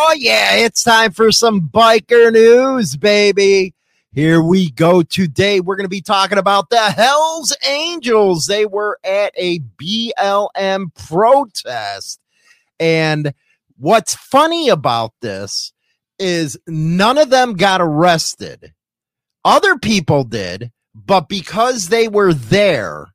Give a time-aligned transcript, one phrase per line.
[0.00, 3.74] Oh, yeah, it's time for some biker news, baby.
[4.12, 5.58] Here we go today.
[5.58, 8.46] We're going to be talking about the Hells Angels.
[8.46, 12.20] They were at a BLM protest.
[12.78, 13.34] And
[13.76, 15.72] what's funny about this
[16.20, 18.72] is none of them got arrested.
[19.44, 23.08] Other people did, but because they were there,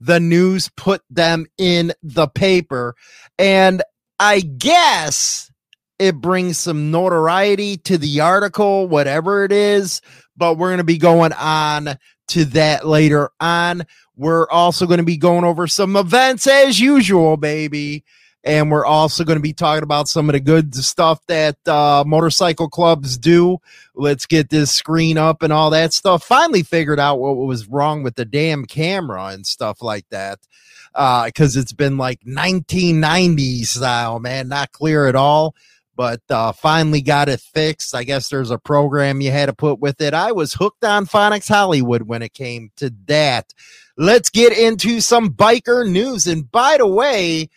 [0.00, 2.96] the news put them in the paper.
[3.38, 3.84] And
[4.18, 5.52] I guess
[5.98, 10.00] it brings some notoriety to the article, whatever it is.
[10.36, 13.86] But we're going to be going on to that later on.
[14.16, 18.04] We're also going to be going over some events as usual, baby.
[18.42, 22.04] And we're also going to be talking about some of the good stuff that uh,
[22.06, 23.58] motorcycle clubs do.
[23.94, 26.24] Let's get this screen up and all that stuff.
[26.24, 30.40] Finally figured out what was wrong with the damn camera and stuff like that.
[30.92, 35.54] Because uh, it's been like 1990 style, man, not clear at all
[35.96, 37.94] but uh, finally got it fixed.
[37.94, 40.14] I guess there's a program you had to put with it.
[40.14, 43.52] I was hooked on Phonics Hollywood when it came to that.
[43.96, 46.26] Let's get into some biker news.
[46.26, 47.48] And by the way,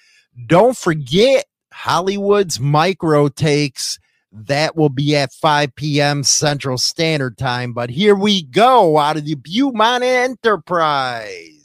[0.46, 4.00] don't forget Hollywood's micro takes.
[4.32, 6.24] That will be at 5 p.m.
[6.24, 7.74] Central Standard Time.
[7.74, 11.57] But here we go out of the Beaumont Enterprise.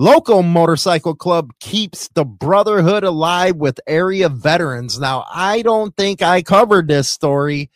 [0.00, 5.00] Local Motorcycle Club keeps the brotherhood alive with area veterans.
[5.00, 7.68] Now, I don't think I covered this story,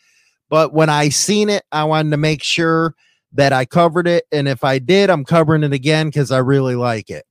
[0.49, 2.95] but when I seen it, I wanted to make sure
[3.33, 4.23] that I covered it.
[4.31, 7.25] And if I did, I'm covering it again because I really like it.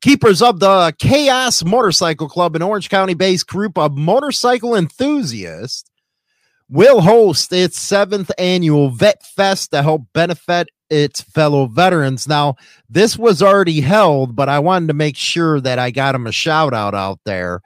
[0.00, 5.84] Keepers of the Chaos Motorcycle Club, an Orange County based group of motorcycle enthusiasts,
[6.70, 12.28] will host its seventh annual Vet Fest to help benefit its fellow veterans.
[12.28, 12.56] Now,
[12.88, 16.32] this was already held, but I wanted to make sure that I got him a
[16.32, 17.62] shout out out there.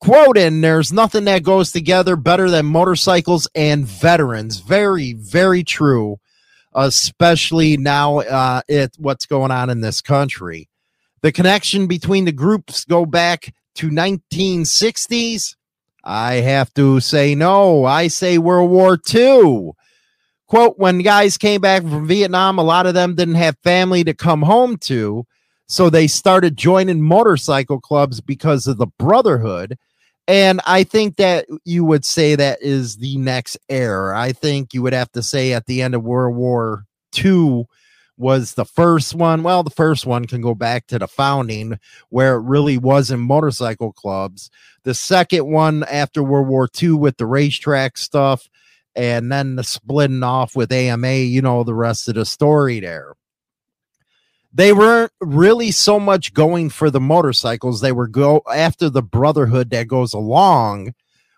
[0.00, 4.60] Quoting, there's nothing that goes together better than motorcycles and veterans.
[4.60, 6.20] Very, very true,
[6.72, 10.68] especially now uh, it what's going on in this country.
[11.22, 15.56] The connection between the groups go back to 1960s.
[16.04, 17.84] I have to say no.
[17.84, 19.72] I say World War II
[20.48, 24.14] quote, when guys came back from Vietnam, a lot of them didn't have family to
[24.14, 25.24] come home to.
[25.66, 29.78] So they started joining motorcycle clubs because of the brotherhood.
[30.26, 34.18] And I think that you would say that is the next era.
[34.18, 36.84] I think you would have to say at the end of World War
[37.16, 37.66] II
[38.16, 39.42] was the first one.
[39.42, 41.78] Well, the first one can go back to the founding
[42.08, 44.50] where it really was in motorcycle clubs.
[44.82, 48.48] The second one after World War II with the racetrack stuff
[48.94, 53.14] and then the splitting off with AMA, you know, the rest of the story there.
[54.52, 59.70] They weren't really so much going for the motorcycles, they were go after the brotherhood
[59.70, 60.94] that goes along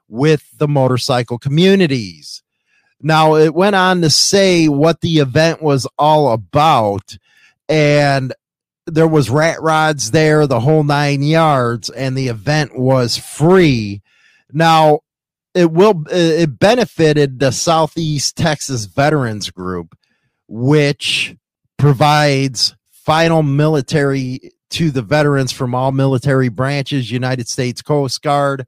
[0.08, 2.42] with the motorcycle communities.
[3.02, 7.16] Now, it went on to say what the event was all about,
[7.68, 8.34] and
[8.86, 14.02] there was rat rods there, the whole nine yards, and the event was free.
[14.52, 15.00] Now,
[15.54, 19.96] it will it benefited the Southeast Texas Veterans Group,
[20.48, 21.34] which
[21.76, 28.66] provides final military to the veterans from all military branches, United States Coast Guard,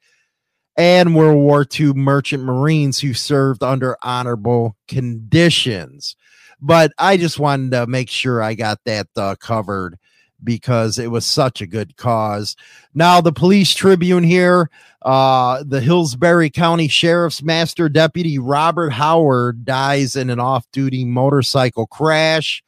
[0.77, 6.17] and World War II merchant marines who served under honorable conditions.
[6.61, 9.99] But I just wanted to make sure I got that uh, covered
[10.43, 12.57] because it was such a good cause.
[12.95, 14.71] Now, the police tribune here,
[15.05, 21.87] uh, the Hillsborough County Sheriff's Master Deputy Robert Howard dies in an off duty motorcycle
[21.87, 22.63] crash.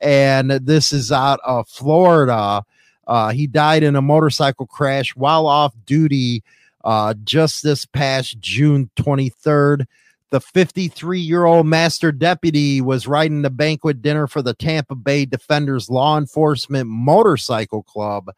[0.00, 2.64] And this is out of Florida.
[3.06, 6.42] Uh, he died in a motorcycle crash while off duty
[6.84, 9.86] uh, just this past June 23rd.
[10.30, 15.26] The 53 year old master deputy was riding the banquet dinner for the Tampa Bay
[15.26, 18.30] Defenders Law Enforcement Motorcycle Club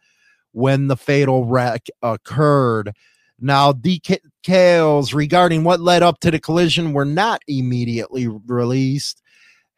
[0.52, 2.92] when the fatal wreck occurred.
[3.38, 9.22] Now, details regarding what led up to the collision were not immediately released.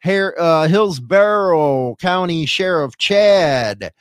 [0.05, 3.91] uh, Hillsborough County Sheriff Chad,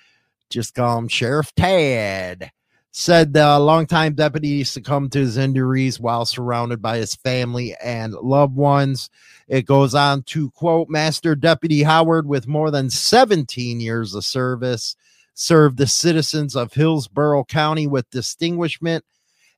[0.48, 2.52] just call him Sheriff Tad,
[2.92, 8.54] said the longtime deputy succumbed to his injuries while surrounded by his family and loved
[8.54, 9.10] ones.
[9.48, 14.94] It goes on to quote Master Deputy Howard, with more than 17 years of service,
[15.34, 19.04] served the citizens of Hillsborough County with distinguishment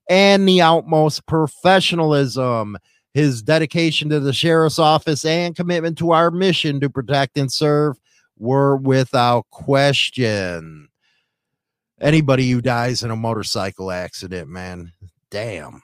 [0.09, 2.77] and the utmost professionalism.
[3.13, 7.97] His dedication to the sheriff's office and commitment to our mission to protect and serve
[8.37, 10.87] were without question.
[11.99, 14.93] Anybody who dies in a motorcycle accident, man,
[15.29, 15.81] damn.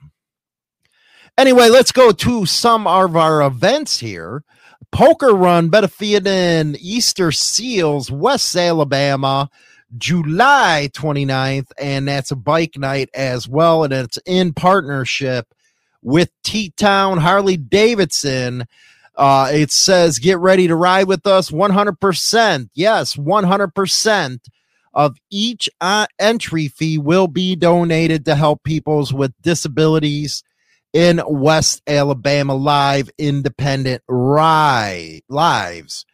[1.37, 4.43] Anyway, let's go to some of our events here.
[4.91, 9.49] Poker Run, Benefiting Easter Seals, West Alabama,
[9.97, 13.83] July 29th, and that's a bike night as well.
[13.83, 15.53] And it's in partnership
[16.01, 18.65] with T Town Harley Davidson.
[19.15, 22.69] Uh, it says, get ready to ride with us 100%.
[22.75, 24.39] Yes, 100%
[24.93, 30.43] of each uh, entry fee will be donated to help peoples with disabilities
[30.91, 36.06] in West Alabama Live Independent Ride Lives.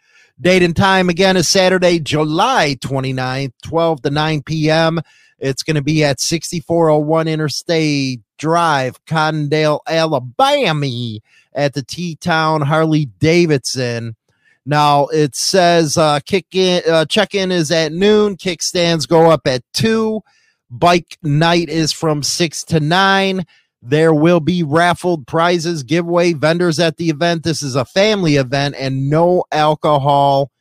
[0.43, 4.99] Date and time again is Saturday, July 29th, 12 to 9 p.m.
[5.39, 11.19] It's going to be at 6401 Interstate Drive, Cottondale, Alabama,
[11.53, 14.17] at the T Town Harley Davidson.
[14.65, 18.35] Now it says uh, kick in, uh, check in is at noon.
[18.35, 20.23] Kickstands go up at two.
[20.69, 23.45] Bike night is from six to nine.
[23.85, 27.43] There will be raffled prizes, giveaway vendors at the event.
[27.43, 30.51] This is a family event and no alcohol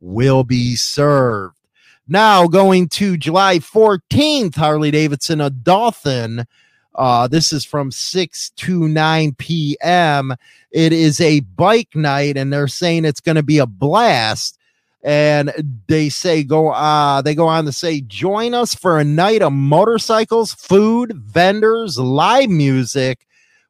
[0.00, 1.56] will be served.
[2.06, 6.46] Now going to July 14th, Harley Davidson of Dothan.
[6.94, 10.34] Uh, this is from 6 to 9 p.m.
[10.70, 14.57] It is a bike night, and they're saying it's going to be a blast
[15.04, 15.52] and
[15.86, 19.52] they say go uh they go on to say join us for a night of
[19.52, 23.26] motorcycles food vendors live music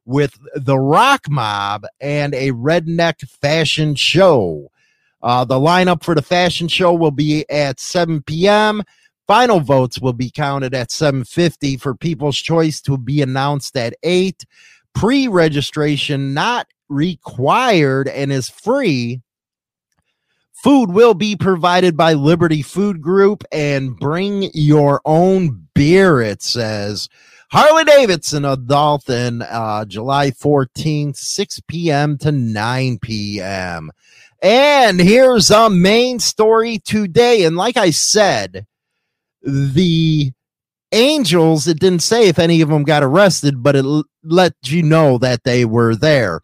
[0.06, 4.70] with the rock mob and a redneck fashion show.
[5.22, 8.82] Uh the lineup for the fashion show will be at 7 p.m
[9.28, 14.44] final votes will be counted at 7.50 for people's choice to be announced at 8
[14.94, 19.20] pre-registration not required and is free
[20.62, 27.08] Food will be provided by Liberty Food Group and bring your own beer, it says.
[27.52, 32.18] Harley Davidson of Dothan, uh, July 14th, 6 p.m.
[32.18, 33.92] to 9 p.m.
[34.42, 37.44] And here's a main story today.
[37.44, 38.66] And like I said,
[39.42, 40.32] the
[40.90, 44.82] Angels, it didn't say if any of them got arrested, but it l- let you
[44.82, 46.40] know that they were there.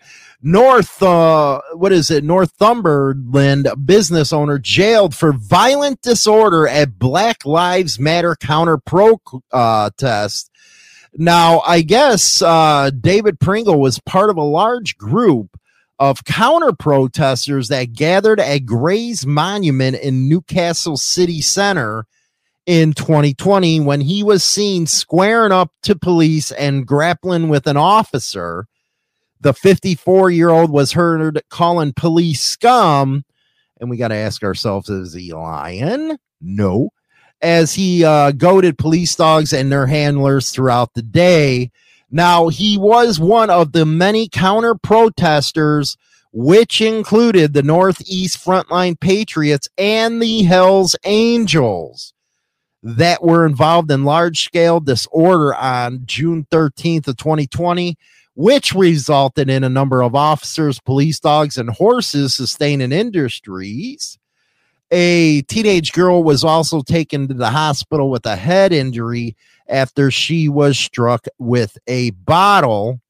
[0.46, 2.22] North, uh, what is it?
[2.22, 10.50] Northumberland business owner jailed for violent disorder at Black Lives Matter counter protest.
[11.16, 15.58] Now, I guess uh, David Pringle was part of a large group
[15.98, 22.04] of counter protesters that gathered at Grey's Monument in Newcastle City Center
[22.66, 28.66] in 2020 when he was seen squaring up to police and grappling with an officer.
[29.44, 33.26] The 54 year old was heard calling police scum.
[33.78, 36.16] And we got to ask ourselves is he lying?
[36.40, 36.88] No.
[37.42, 41.70] As he uh, goaded police dogs and their handlers throughout the day.
[42.10, 45.98] Now, he was one of the many counter protesters,
[46.32, 52.14] which included the Northeast Frontline Patriots and the Hells Angels
[52.82, 57.98] that were involved in large scale disorder on June 13th of 2020
[58.34, 64.18] which resulted in a number of officers, police dogs, and horses sustaining injuries.
[64.90, 69.36] A teenage girl was also taken to the hospital with a head injury
[69.68, 73.00] after she was struck with a bottle.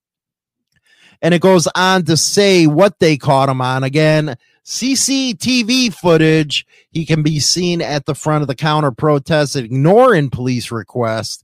[1.20, 3.82] And it goes on to say what they caught him on.
[3.82, 6.66] Again, CCTV footage.
[6.90, 11.43] He can be seen at the front of the counter protest, ignoring police requests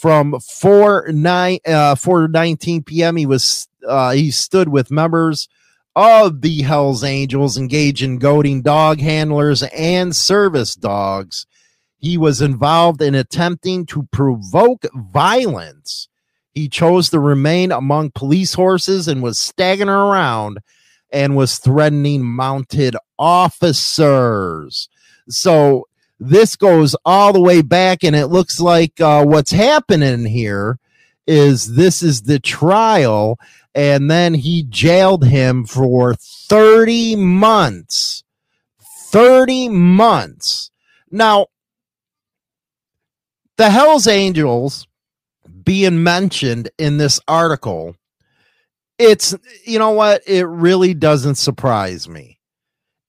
[0.00, 3.16] from 4 9 uh 4 19 p.m.
[3.16, 5.48] He was uh he stood with members
[5.94, 11.46] of the Hells Angels engaged in goading dog handlers and service dogs.
[11.98, 16.08] He was involved in attempting to provoke violence.
[16.52, 20.58] He chose to remain among police horses and was staggering around
[21.12, 24.88] and was threatening mounted officers.
[25.28, 25.86] So
[26.20, 30.78] this goes all the way back, and it looks like uh, what's happening here
[31.26, 33.38] is this is the trial
[33.74, 38.24] and then he jailed him for 30 months.
[39.10, 40.70] 30 months.
[41.10, 41.46] Now,
[43.56, 44.86] the Hells Angels
[45.64, 47.96] being mentioned in this article,
[48.98, 50.22] it's, you know what?
[50.26, 52.39] It really doesn't surprise me.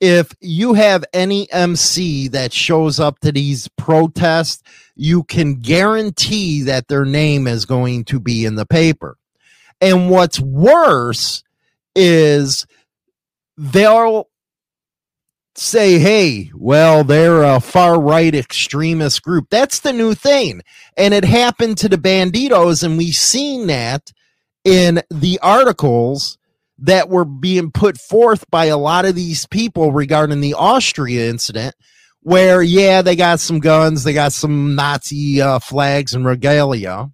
[0.01, 4.63] If you have any MC that shows up to these protests,
[4.95, 9.17] you can guarantee that their name is going to be in the paper.
[9.79, 11.43] And what's worse
[11.95, 12.65] is
[13.57, 14.27] they'll
[15.55, 19.47] say, hey, well, they're a far right extremist group.
[19.51, 20.61] That's the new thing.
[20.97, 24.11] And it happened to the Bandidos, and we've seen that
[24.63, 26.39] in the articles
[26.81, 31.75] that were being put forth by a lot of these people regarding the Austria incident,
[32.21, 37.09] where, yeah, they got some guns, they got some Nazi uh, flags and regalia,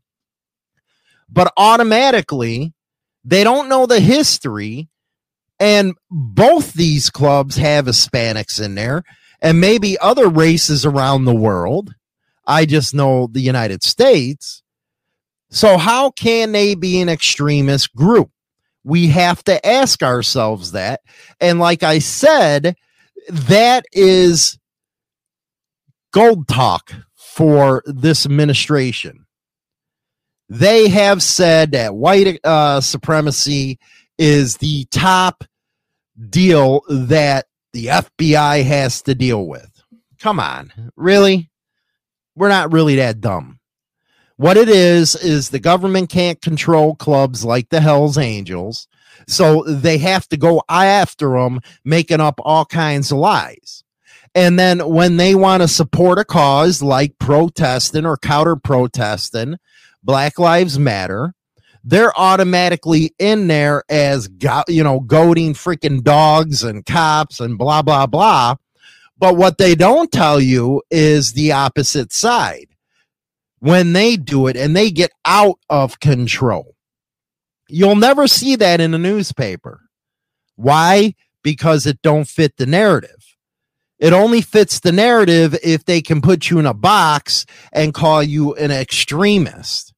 [1.30, 2.74] but automatically
[3.24, 4.90] they don't know the history
[5.60, 9.04] and both these clubs have Hispanics in there
[9.42, 11.94] and maybe other races around the world.
[12.46, 14.64] I just know the United States.
[15.50, 18.30] So, how can they be an extremist group?
[18.88, 21.02] We have to ask ourselves that.
[21.42, 22.78] And, like I said,
[23.30, 24.58] that is
[26.14, 29.26] gold talk for this administration.
[30.48, 33.78] They have said that white uh, supremacy
[34.18, 35.44] is the top
[36.30, 39.70] deal that the FBI has to deal with.
[40.20, 41.52] Come on, really?
[42.36, 43.57] We're not really that dumb.
[44.38, 48.88] What it is, is the government can't control clubs like the Hells Angels.
[49.28, 53.84] So they have to go after them, making up all kinds of lies.
[54.36, 59.58] And then when they want to support a cause like protesting or counter protesting,
[60.04, 61.34] Black Lives Matter,
[61.84, 67.82] they're automatically in there as go, you know goading freaking dogs and cops and blah
[67.82, 68.56] blah blah
[69.18, 72.68] but what they don't tell you is the opposite side
[73.60, 76.76] when they do it and they get out of control.
[77.70, 79.82] You'll never see that in a newspaper.
[80.56, 81.16] Why?
[81.44, 83.12] Because it don't fit the narrative.
[84.00, 88.22] It only fits the narrative if they can put you in a box and call
[88.22, 89.94] you an extremist.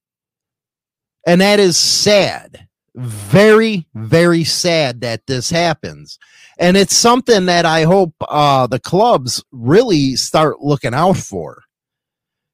[1.28, 2.68] And that is sad.
[2.96, 6.18] Very, very sad that this happens.
[6.58, 11.64] And it's something that I hope uh, the clubs really start looking out for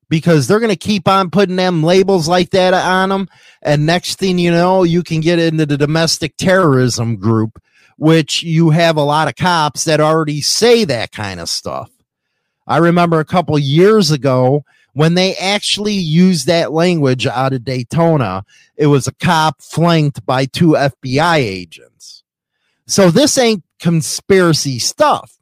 [0.10, 3.28] because they're going to keep on putting them labels like that on them.
[3.62, 7.62] And next thing you know, you can get into the domestic terrorism group,
[7.98, 11.90] which you have a lot of cops that already say that kind of stuff.
[12.68, 18.46] I remember a couple years ago, when they actually used that language out of Daytona,
[18.78, 22.24] it was a cop flanked by two FBI agents.
[22.88, 25.38] So this ain't conspiracy stuff.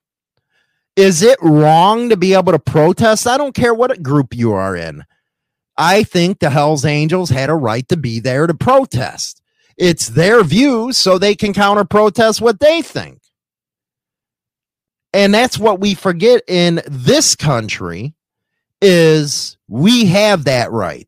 [0.95, 3.25] Is it wrong to be able to protest?
[3.25, 5.03] I don't care what group you are in.
[5.75, 9.41] I think the Hells Angels had a right to be there to protest.
[9.75, 13.19] It's their view, so they can counter protest what they think.
[15.13, 18.13] And that's what we forget in this country
[18.81, 21.07] is we have that right.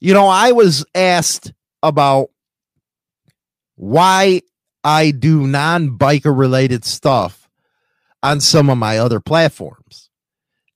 [0.00, 1.52] You know, I was asked
[1.82, 2.28] about
[3.76, 4.42] why
[4.82, 7.43] I do non biker related stuff
[8.24, 10.08] on some of my other platforms.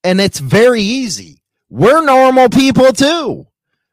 [0.05, 1.43] And it's very easy.
[1.71, 3.47] We're normal people too.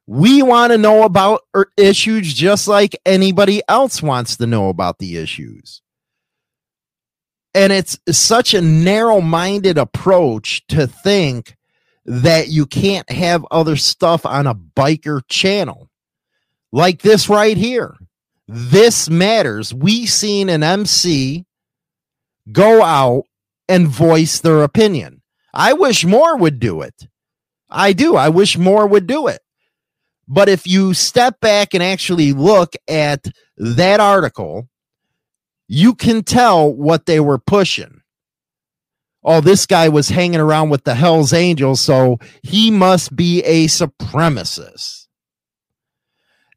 [0.06, 5.00] We want to know about er, issues just like anybody else wants to know about
[5.00, 5.82] the issues.
[7.56, 11.56] And it's such a narrow minded approach to think
[12.06, 15.90] that you can't have other stuff on a biker channel
[16.74, 17.96] like this right here.
[18.48, 19.74] This matters.
[19.74, 21.46] We seen an MC
[22.52, 23.24] go out
[23.68, 25.22] and voice their opinion.
[25.54, 27.08] I wish more would do it.
[27.70, 28.16] I do.
[28.16, 29.42] I wish more would do it.
[30.28, 34.70] But if you step back and actually look at that article,
[35.68, 38.02] you can tell what they were pushing
[39.26, 43.66] oh, this guy was hanging around with the Hells Angels, so he must be a
[43.66, 45.08] supremacist.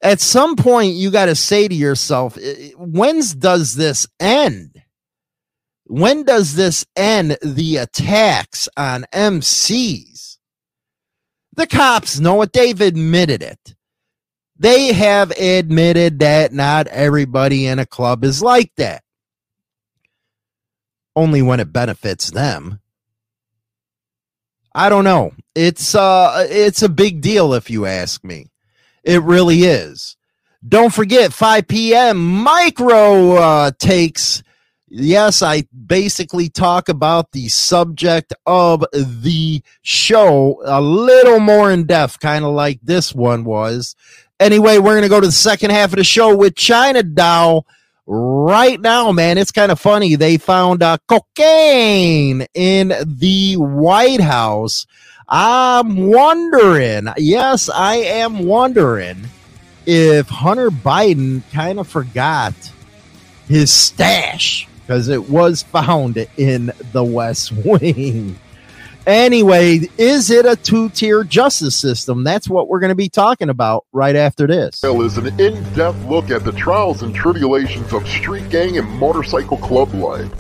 [0.02, 2.38] At some point, you got to say to yourself,
[2.76, 4.80] when does this end?
[5.88, 10.36] When does this end the attacks on MCs?
[11.56, 13.74] The cops know it, they've admitted it.
[14.58, 19.02] They have admitted that not everybody in a club is like that
[21.18, 22.80] only when it benefits them.
[24.74, 25.32] I don't know.
[25.54, 28.50] It's uh it's a big deal if you ask me.
[29.02, 30.16] It really is.
[30.66, 32.24] Don't forget 5 p.m.
[32.24, 34.42] micro uh, takes.
[34.90, 42.20] Yes, I basically talk about the subject of the show a little more in depth,
[42.20, 43.94] kind of like this one was.
[44.40, 47.66] Anyway, we're going to go to the second half of the show with China Doll
[48.06, 49.36] right now, man.
[49.36, 50.14] It's kind of funny.
[50.14, 54.86] They found uh, cocaine in the White House.
[55.28, 59.26] I'm wondering, yes, I am wondering
[59.84, 62.54] if Hunter Biden kind of forgot
[63.48, 68.38] his stash because it was found in the West Wing.
[69.06, 72.24] Anyway, is it a two tier justice system?
[72.24, 74.82] That's what we're going to be talking about right after this.
[75.02, 79.58] is an in depth look at the trials and tribulations of street gang and motorcycle
[79.58, 80.30] club life.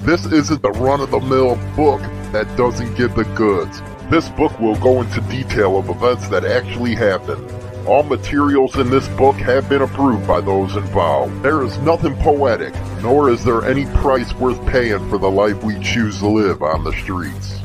[0.00, 2.00] This isn't the run of the mill book
[2.32, 3.82] that doesn't give the goods.
[4.10, 7.50] This book will go into detail of events that actually happened.
[7.86, 11.42] All materials in this book have been approved by those involved.
[11.42, 15.78] There is nothing poetic, nor is there any price worth paying for the life we
[15.80, 17.60] choose to live on the streets.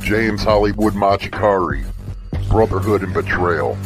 [0.00, 1.84] James Hollywood Machikari,
[2.48, 3.78] Brotherhood and Betrayal.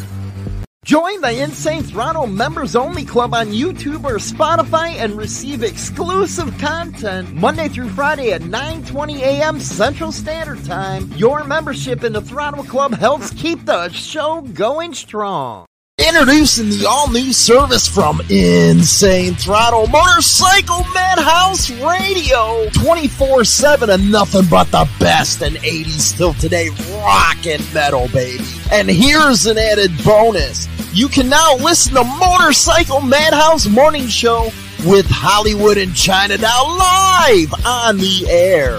[0.88, 7.30] Join the Insane Throttle Members Only Club on YouTube or Spotify and receive exclusive content
[7.34, 9.60] Monday through Friday at 9:20 a.m.
[9.60, 11.12] Central Standard Time.
[11.14, 15.66] Your membership in the Throttle Club helps keep the show going strong.
[15.98, 24.46] Introducing the all new service from Insane Throttle Motorcycle Madhouse Radio 24 7 and nothing
[24.48, 26.70] but the best in 80s till today
[27.02, 28.42] rock and metal, baby.
[28.72, 34.50] And here's an added bonus you can now listen to Motorcycle Madhouse Morning Show
[34.86, 38.78] with Hollywood and China now live on the air.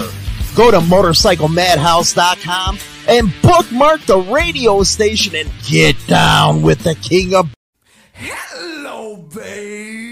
[0.55, 7.53] Go to motorcyclemadhouse.com and bookmark the radio station and get down with the king of.
[8.13, 10.08] Hello, baby.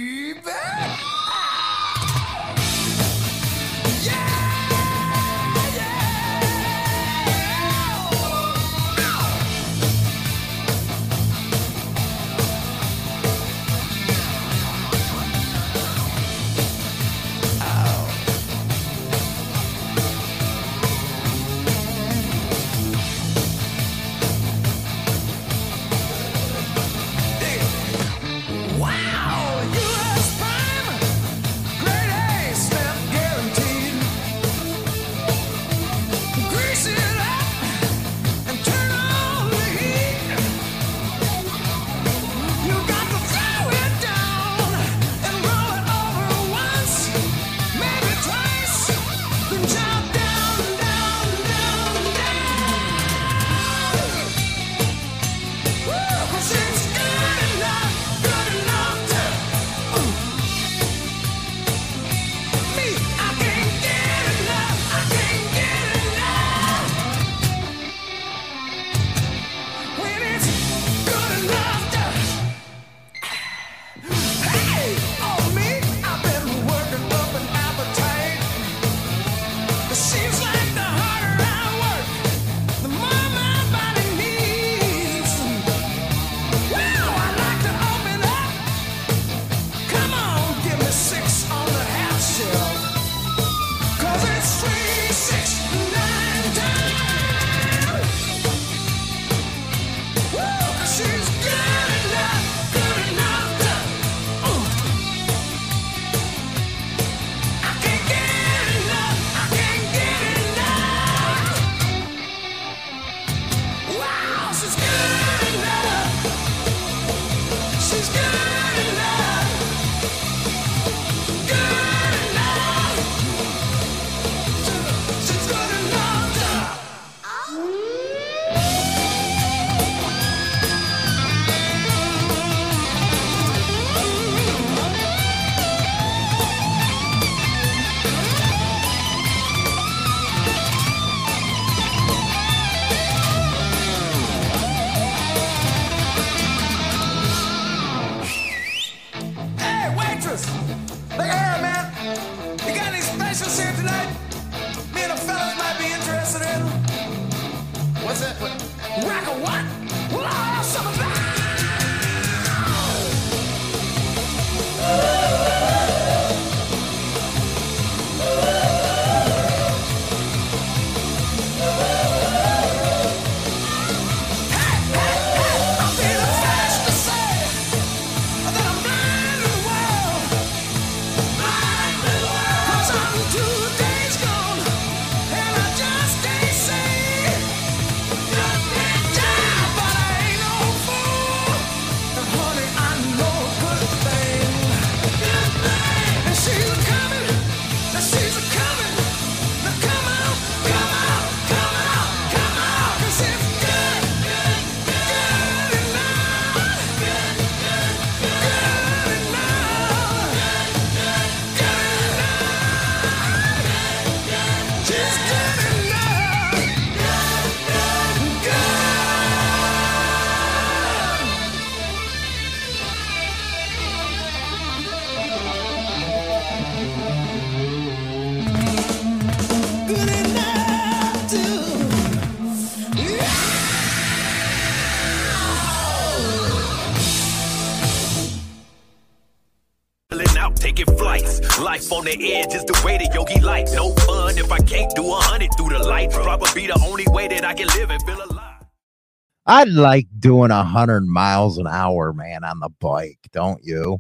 [249.48, 254.00] I like doing a hundred miles an hour, man, on the bike, don't you?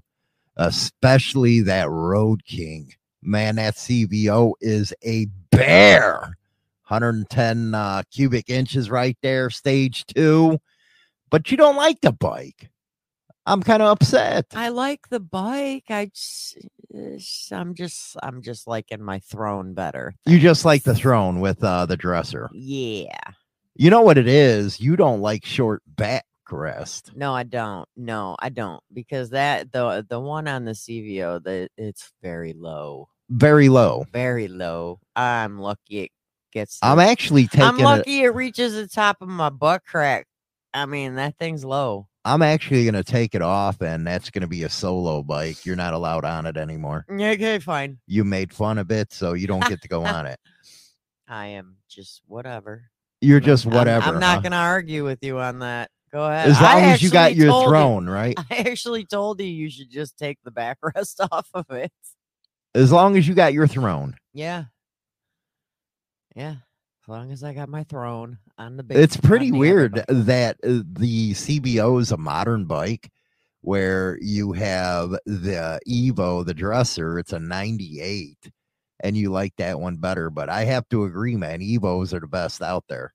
[0.57, 2.91] Especially that Road King.
[3.21, 6.37] Man, that CVO is a bear.
[6.87, 10.59] 110 uh, cubic inches right there, stage two.
[11.29, 12.69] But you don't like the bike.
[13.45, 14.47] I'm kind of upset.
[14.53, 15.85] I like the bike.
[15.89, 16.57] I just,
[17.53, 20.13] I'm just, I'm just liking my throne better.
[20.25, 22.49] You just like the throne with uh, the dresser.
[22.53, 23.31] Yeah.
[23.77, 24.79] You know what it is?
[24.79, 27.15] You don't like short back backrest.
[27.15, 27.87] No, I don't.
[27.95, 33.09] No, I don't because that the the one on the CVO that it's very low,
[33.29, 34.05] Very low.
[34.11, 34.99] very low.
[35.15, 36.11] I'm lucky it
[36.51, 36.79] gets.
[36.81, 40.27] I'm actually taking I'm lucky it reaches the top of my butt crack.
[40.73, 42.07] I mean that thing's low.
[42.25, 45.65] I'm actually going to take it off, and that's going to be a solo bike.
[45.65, 47.05] You're not allowed on it anymore.
[47.09, 47.99] Okay, fine.
[48.05, 50.37] You made fun of it, so you don't get to go on it.
[51.29, 52.89] I am just whatever.
[53.21, 54.05] You're just I'm- whatever.
[54.07, 54.41] I'm, not huh?
[54.41, 55.89] gonna argue with you on that.
[56.11, 56.49] Go ahead.
[56.49, 58.35] As I long as you got your told you- throne, right?
[58.51, 61.91] I actually told you you should just take the backrest off of it.
[62.75, 64.15] As long as you got your throne.
[64.33, 64.65] Yeah.
[66.35, 66.55] Yeah.
[67.03, 70.83] As long as I got my throne on the big It's pretty weird that uh,
[70.93, 73.09] the CVO is a modern bike
[73.61, 78.51] where you have the Evo, the dresser, it's a 98,
[78.99, 80.29] and you like that one better.
[80.29, 83.13] But I have to agree, man, Evos are the best out there.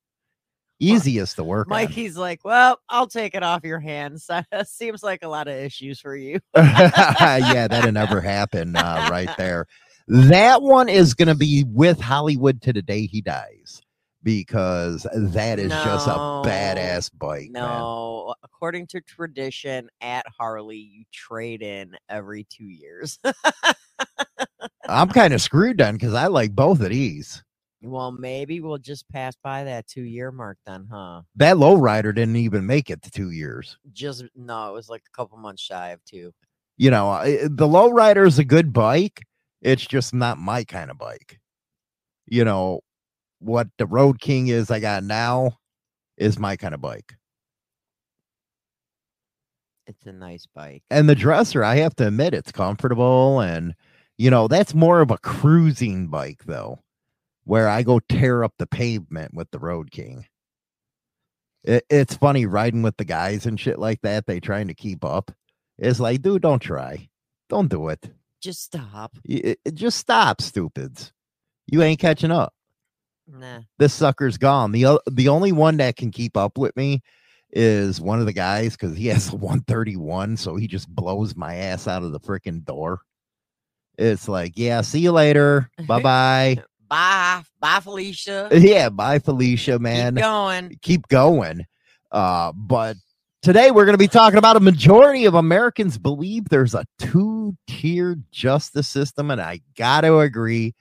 [0.80, 1.70] Easiest to work on.
[1.70, 4.28] Mikey's like, well, I'll take it off your hands.
[4.64, 6.40] Seems like a lot of issues for you.
[6.56, 9.66] yeah, that'll never happen uh, right there.
[10.08, 13.80] That one is going to be with Hollywood to the day he dies
[14.22, 17.50] because that is just a badass bike.
[17.50, 17.62] man.
[17.62, 23.18] No, according to tradition at Harley, you trade in every two years.
[24.88, 27.42] I'm kind of screwed then because I like both of these.
[27.82, 31.22] well, maybe we'll just pass by that two year mark then, huh?
[31.36, 33.76] That lowrider didn't even make it to two years.
[33.92, 36.32] Just no, it was like a couple months shy of two.
[36.76, 39.22] You know, eh, the lowrider is a good bike.
[39.60, 41.38] It's just not my kind of bike.
[42.26, 42.80] You know,
[43.40, 45.58] what the Road King is I got now
[46.16, 47.14] is my kind of bike.
[49.86, 50.82] It's a nice bike.
[50.90, 53.74] and the dresser i have to admit it's comfortable and
[54.18, 56.80] you know that's more of a cruising bike though
[57.44, 60.26] where i go tear up the pavement with the road king.
[61.64, 65.04] It, it's funny riding with the guys and shit like that they trying to keep
[65.04, 65.30] up.
[65.78, 67.08] It's like dude don't try.
[67.48, 68.10] Don't do it.
[68.40, 69.16] Just stop.
[69.24, 71.12] It- it- just stop stupids.
[71.66, 72.52] You ain't catching up.
[73.28, 73.60] Nah.
[73.78, 74.72] this sucker's gone.
[74.72, 77.02] The, the only one that can keep up with me
[77.52, 81.54] is one of the guys because he has a 131 so he just blows my
[81.54, 83.00] ass out of the freaking door
[83.98, 86.56] it's like yeah see you later bye-bye
[86.88, 87.42] Bye.
[87.60, 88.48] Bye, Felicia.
[88.52, 90.78] yeah bye felicia man Keep going.
[90.82, 91.64] keep going
[92.10, 92.96] uh but
[93.40, 98.16] today we're going to be talking about a majority of americans believe there's a two-tier
[98.30, 100.74] justice system and i gotta agree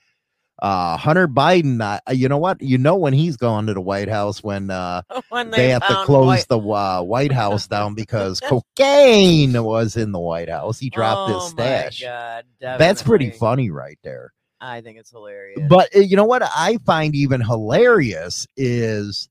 [0.62, 4.08] uh hunter biden uh, you know what you know when he's going to the white
[4.08, 8.40] house when uh when they, have to close White- the uh, White House down because
[8.76, 10.78] cocaine was in the White House.
[10.78, 12.02] He dropped Oh his stash.
[12.02, 14.32] God, That's pretty funny right there.
[14.60, 15.60] I think it's hilarious.
[15.68, 19.28] But uh, you know what I find even hilarious is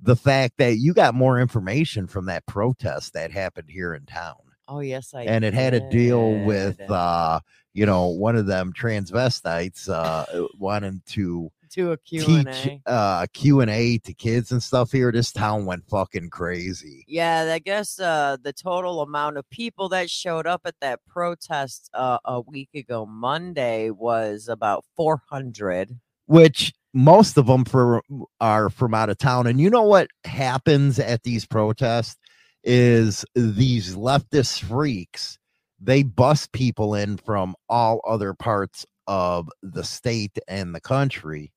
[0.00, 4.34] the fact that you got more information from that protest that happened here in town.
[4.68, 7.40] oh yes, I and it had to deal with uh
[7.74, 10.24] you know one of them transvestites uh
[10.58, 12.80] wanting to to a Q and A.
[12.86, 17.98] uh q&a to kids and stuff here this town went fucking crazy Yeah, I guess
[17.98, 22.68] uh, the total amount of people that showed up at that protest uh, a week
[22.74, 25.98] ago Monday was about 400.
[26.26, 28.02] which most of them for
[28.38, 32.16] are from out of town and you know what happens at these protests
[32.64, 35.38] is these leftist freaks
[35.82, 41.52] they bust people in from all other parts of the state and the country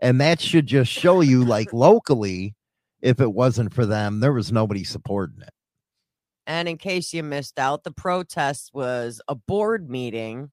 [0.00, 2.54] and that should just show you like locally
[3.00, 5.54] if it wasn't for them there was nobody supporting it
[6.46, 10.50] And in case you missed out, the protest was a board meeting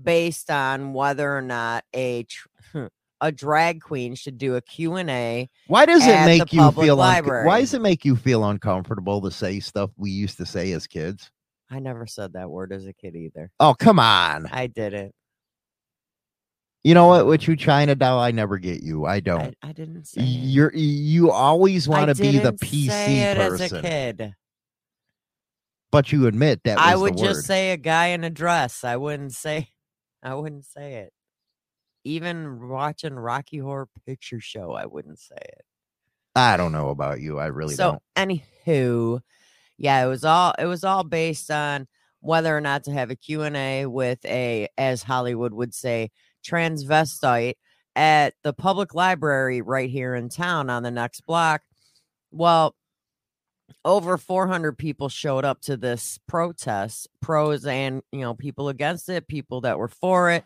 [0.00, 2.48] based on whether or not a tr-
[3.20, 5.48] a drag queen should do a Q&A.
[5.68, 7.46] Why does it make you feel library.
[7.46, 10.86] why does it make you feel uncomfortable to say stuff we used to say as
[10.86, 11.30] kids?
[11.72, 13.50] I never said that word as a kid either.
[13.58, 14.46] Oh, come on.
[14.52, 15.14] I didn't.
[16.84, 17.26] You know what?
[17.26, 19.06] With you China doll, I never get you.
[19.06, 19.56] I don't.
[19.62, 20.22] I, I didn't say.
[20.22, 24.34] You're you always want to be the PC say it as a person, kid.
[25.90, 28.84] but you admit that was I would just say a guy in a dress.
[28.84, 29.68] I wouldn't say
[30.22, 31.12] I wouldn't say it.
[32.04, 35.64] Even watching Rocky Horror Picture Show, I wouldn't say it.
[36.34, 37.38] I don't know about you.
[37.38, 38.42] I really so don't.
[38.66, 39.20] anywho,
[39.82, 41.88] yeah, it was all it was all based on
[42.20, 46.12] whether or not to have a Q&A with a as Hollywood would say
[46.46, 47.54] transvestite
[47.96, 51.62] at the public library right here in town on the next block.
[52.30, 52.76] Well,
[53.84, 59.26] over 400 people showed up to this protest, pros and, you know, people against it,
[59.26, 60.44] people that were for it.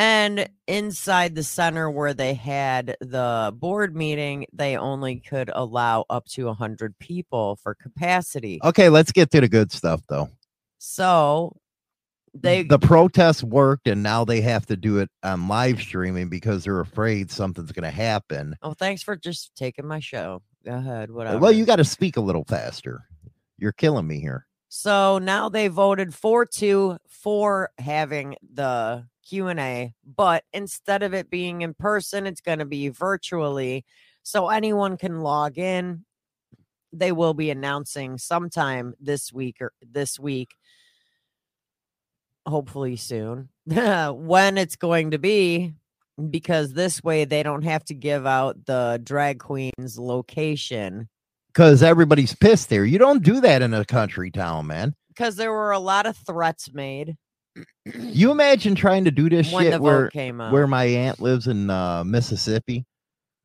[0.00, 6.24] And inside the center where they had the board meeting, they only could allow up
[6.28, 8.60] to 100 people for capacity.
[8.64, 10.30] Okay, let's get to the good stuff though.
[10.78, 11.54] So
[12.32, 16.64] they the protests worked, and now they have to do it on live streaming because
[16.64, 18.56] they're afraid something's going to happen.
[18.62, 20.40] Oh, thanks for just taking my show.
[20.64, 21.36] Go ahead, whatever.
[21.40, 23.02] Well, you got to speak a little faster.
[23.58, 24.46] You're killing me here.
[24.70, 31.72] So now they voted 4-2 for having the Q&A, but instead of it being in
[31.72, 33.84] person, it's going to be virtually
[34.24, 36.04] so anyone can log in.
[36.92, 40.50] They will be announcing sometime this week or this week
[42.46, 45.72] hopefully soon when it's going to be
[46.30, 51.08] because this way they don't have to give out the drag queen's location
[51.52, 52.84] Because everybody's pissed there.
[52.84, 54.94] You don't do that in a country town, man.
[55.08, 57.16] because there were a lot of threats made
[57.84, 60.10] You imagine trying to do this when shit where
[60.50, 62.86] where my aunt lives in uh, Mississippi.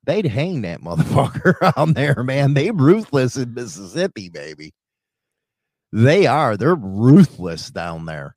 [0.05, 2.53] They'd hang that motherfucker on there, man.
[2.53, 4.73] They ruthless in Mississippi, baby.
[5.91, 6.57] They are.
[6.57, 8.35] They're ruthless down there.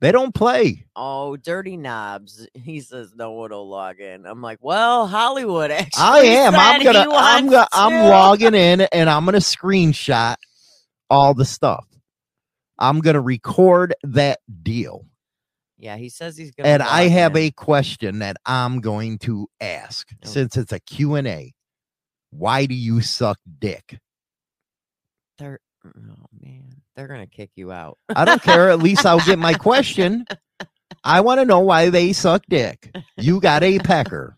[0.00, 0.86] They don't play.
[0.94, 2.46] Oh, dirty knobs.
[2.52, 4.26] He says no one will log in.
[4.26, 6.02] I'm like, well, Hollywood actually.
[6.02, 6.54] I am.
[6.54, 7.06] I'm gonna.
[7.10, 7.68] I'm gonna.
[7.72, 10.36] I'm logging in and I'm gonna screenshot
[11.08, 11.86] all the stuff.
[12.78, 15.06] I'm gonna record that deal.
[15.78, 16.68] Yeah, he says he's gonna.
[16.68, 17.42] And I have in.
[17.44, 20.28] a question that I'm going to ask Oh.
[20.28, 21.54] since it's a Q&A.
[22.30, 23.98] Why do you suck dick?
[25.38, 25.90] They're, oh
[26.40, 27.98] man, they're gonna kick you out.
[28.14, 28.70] I don't care.
[28.70, 30.26] At least I'll get my question.
[31.04, 32.90] I want to know why they suck dick.
[33.18, 34.36] You got a pecker.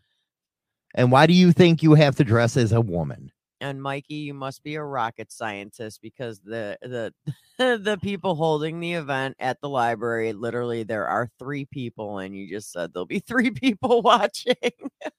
[0.95, 3.31] And why do you think you have to dress as a woman?
[3.61, 7.13] And Mikey, you must be a rocket scientist because the the
[7.59, 12.49] the people holding the event at the library, literally, there are three people, and you
[12.49, 14.55] just said there'll be three people watching.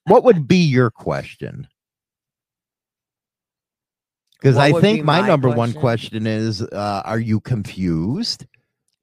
[0.04, 1.68] What would be your question?
[4.40, 5.80] Because I would be think my, my number one question?
[5.80, 8.46] question is uh, Are you confused?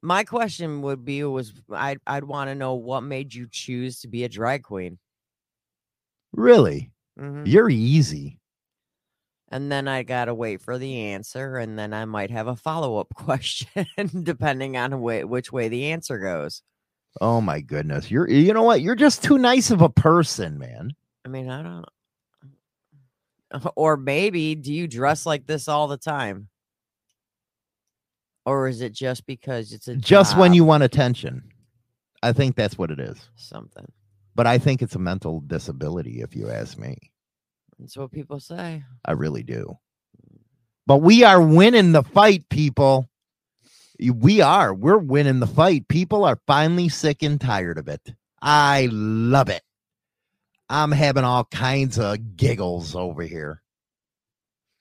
[0.02, 4.08] My question would be was I'd I'd want to know what made you choose to
[4.08, 4.98] be a drag queen.
[6.32, 6.90] Really?
[7.18, 7.46] Mhm.
[7.46, 8.37] You're easy.
[9.50, 12.98] And then I gotta wait for the answer, and then I might have a follow
[12.98, 13.86] up question
[14.22, 16.62] depending on way, which way the answer goes.
[17.20, 18.10] Oh my goodness.
[18.10, 18.82] You're you know what?
[18.82, 20.92] You're just too nice of a person, man.
[21.24, 21.84] I mean, I don't.
[23.76, 26.48] Or maybe do you dress like this all the time?
[28.44, 31.50] Or is it just because it's a Just when you want attention.
[32.22, 33.16] I think that's what it is.
[33.36, 33.90] something?
[34.34, 36.96] But I think it's a mental disability, if you ask me.
[37.78, 38.82] That's what people say.
[39.04, 39.78] I really do.
[40.86, 43.08] But we are winning the fight, people.
[44.00, 44.72] We are.
[44.74, 45.86] We're winning the fight.
[45.88, 48.14] People are finally sick and tired of it.
[48.40, 49.62] I love it.
[50.68, 53.62] I'm having all kinds of giggles over here.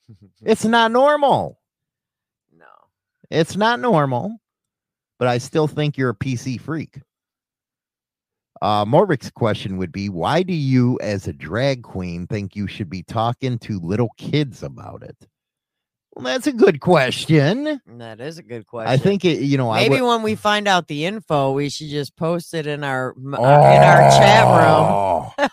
[0.42, 1.60] It's not normal.
[2.58, 2.66] no.
[3.30, 4.38] It's not normal,
[5.20, 7.02] but I still think you're a PC freak.
[8.62, 8.86] Uh,
[9.34, 13.60] question would be Why do you, as a drag queen, think you should be talking
[13.60, 15.18] to little kids about it?
[16.18, 17.80] Well, that's a good question.
[17.86, 18.92] That is a good question.
[18.92, 22.16] I think it, you know, Maybe when we find out the info, we should just
[22.16, 25.50] post it in our uh, in our chat room,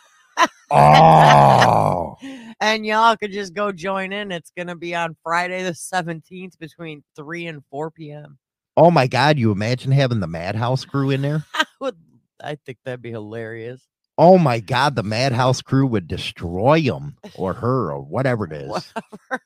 [0.70, 0.70] Oh.
[0.70, 2.16] oh.
[2.60, 4.32] and y'all could just go join in.
[4.32, 8.38] It's gonna be on Friday the seventeenth between three and four p.m.
[8.74, 11.44] Oh my God, you imagine having the Madhouse crew in there?
[11.54, 11.96] I would,
[12.42, 13.82] I think that'd be hilarious.
[14.16, 18.68] Oh my God, the Madhouse crew would destroy him or her or whatever it is.
[18.68, 19.42] Whatever.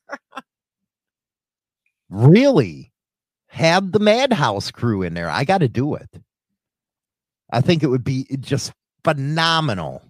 [2.11, 2.93] Really?
[3.49, 5.31] Have the Madhouse crew in there.
[5.31, 6.09] I got to do it.
[7.51, 8.73] I think it would be just
[9.05, 10.03] phenomenal.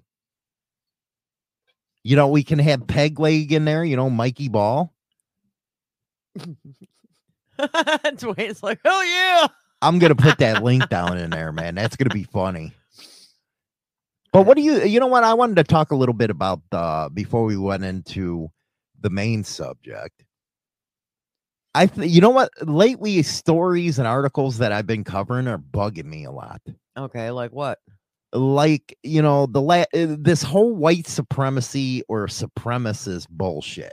[2.03, 4.93] You know, we can have Peg Leg in there, you know, Mikey Ball.
[7.59, 9.49] Dwayne's like, oh yeah.
[9.81, 11.75] I'm gonna put that link down in there, man.
[11.75, 12.73] That's gonna be funny.
[14.33, 16.61] But what do you you know what I wanted to talk a little bit about
[16.73, 18.51] uh before we went into
[19.01, 20.25] the main subject.
[21.75, 26.07] I th- you know what lately stories and articles that I've been covering are bugging
[26.07, 26.61] me a lot.
[26.97, 27.79] Okay, like what?
[28.33, 33.93] Like, you know, the la- uh, this whole white supremacy or supremacist bullshit.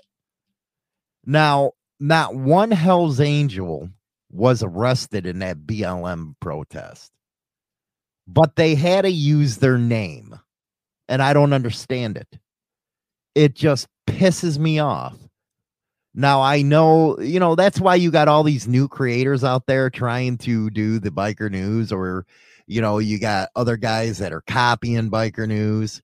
[1.26, 3.90] Now, not one Hell's Angel
[4.36, 7.12] was arrested in that BLM protest,
[8.28, 10.38] but they had to use their name.
[11.08, 12.40] And I don't understand it.
[13.36, 15.18] It just pisses me off.
[16.14, 19.90] Now, I know, you know, that's why you got all these new creators out there
[19.90, 22.26] trying to do the biker news, or,
[22.68, 26.02] you know, you got other guys that are copying biker news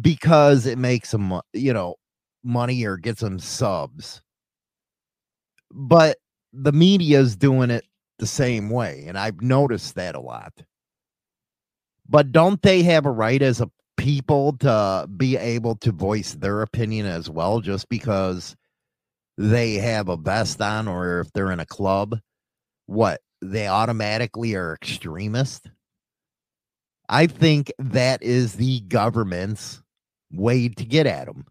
[0.00, 1.96] because it makes them, you know,
[2.42, 4.22] money or gets them subs
[5.74, 6.16] but
[6.54, 7.84] the media's doing it
[8.18, 10.52] the same way and i've noticed that a lot.
[12.08, 16.62] But don't they have a right as a people to be able to voice their
[16.62, 18.56] opinion as well just because
[19.38, 22.18] they have a vest on or if they're in a club
[22.86, 25.70] what they automatically are extremist?
[27.08, 29.82] I think that is the government's
[30.32, 31.46] way to get at them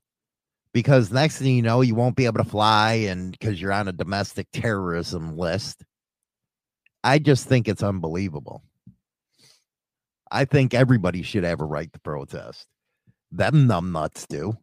[0.74, 3.88] because next thing you know, you won't be able to fly, and because you're on
[3.88, 5.84] a domestic terrorism list.
[7.04, 8.64] I just think it's unbelievable.
[10.32, 12.66] I think everybody should have a right to protest.
[13.32, 14.58] Them numbnuts do.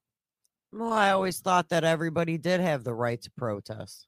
[0.73, 4.07] Well, I always thought that everybody did have the right to protest.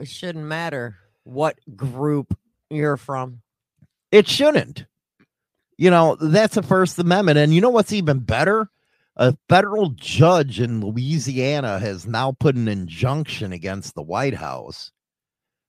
[0.00, 2.36] It shouldn't matter what group
[2.70, 3.42] you're from.
[4.10, 4.86] It shouldn't.
[5.76, 7.38] You know, that's the First Amendment.
[7.38, 8.70] And you know what's even better?
[9.20, 14.92] A federal judge in Louisiana has now put an injunction against the White House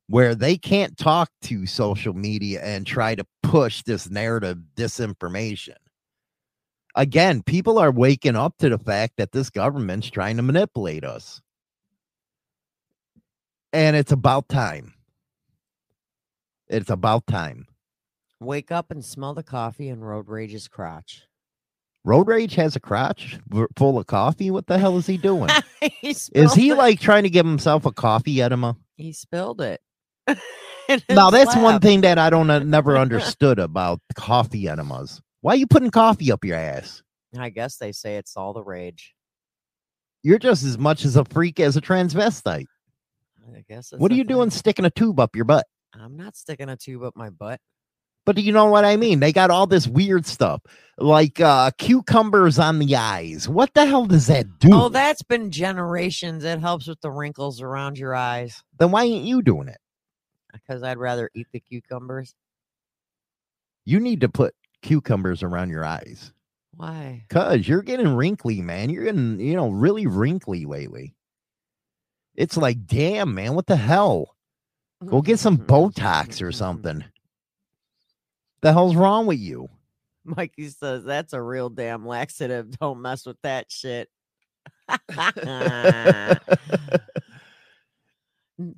[0.07, 5.77] where they can't talk to social media and try to push this narrative disinformation.
[6.95, 11.41] Again, people are waking up to the fact that this government's trying to manipulate us.
[13.73, 14.93] And it's about time.
[16.67, 17.65] It's about time.
[18.39, 21.28] Wake up and smell the coffee and Road Rage's crotch.
[22.05, 23.37] Road Rage has a crotch
[23.75, 24.51] full of coffee.
[24.51, 25.49] What the hell is he doing?
[25.81, 26.77] he is he it.
[26.77, 28.77] like trying to give himself a coffee enema?
[28.95, 29.81] he spilled it?
[31.07, 31.81] Now that's one thing.
[31.81, 35.21] thing that I don't uh, never understood about coffee enemas.
[35.41, 37.03] Why are you putting coffee up your ass?
[37.37, 39.13] I guess they say it's all the rage.
[40.23, 42.65] You're just as much as a freak as a transvestite.
[43.55, 43.93] I guess.
[43.95, 45.67] What are you the doing sticking a tube up your butt?
[45.93, 47.59] I'm not sticking a tube up my butt.
[48.25, 49.19] But do you know what I mean?
[49.19, 50.61] They got all this weird stuff
[50.99, 53.47] like uh cucumbers on the eyes.
[53.47, 54.69] What the hell does that do?
[54.73, 56.43] Oh, that's been generations.
[56.43, 58.61] It helps with the wrinkles around your eyes.
[58.77, 59.79] then why ain't you doing it?
[60.53, 62.35] Because I'd rather eat the cucumbers.
[63.85, 66.31] You need to put cucumbers around your eyes.
[66.75, 67.25] Why?
[67.29, 68.89] Cause you're getting wrinkly, man.
[68.89, 71.15] You're getting, you know, really wrinkly lately.
[72.35, 74.35] It's like, damn, man, what the hell?
[75.05, 77.03] Go get some Botox or something.
[78.61, 79.69] The hell's wrong with you?
[80.25, 82.77] Mikey says that's a real damn laxative.
[82.79, 84.09] Don't mess with that shit.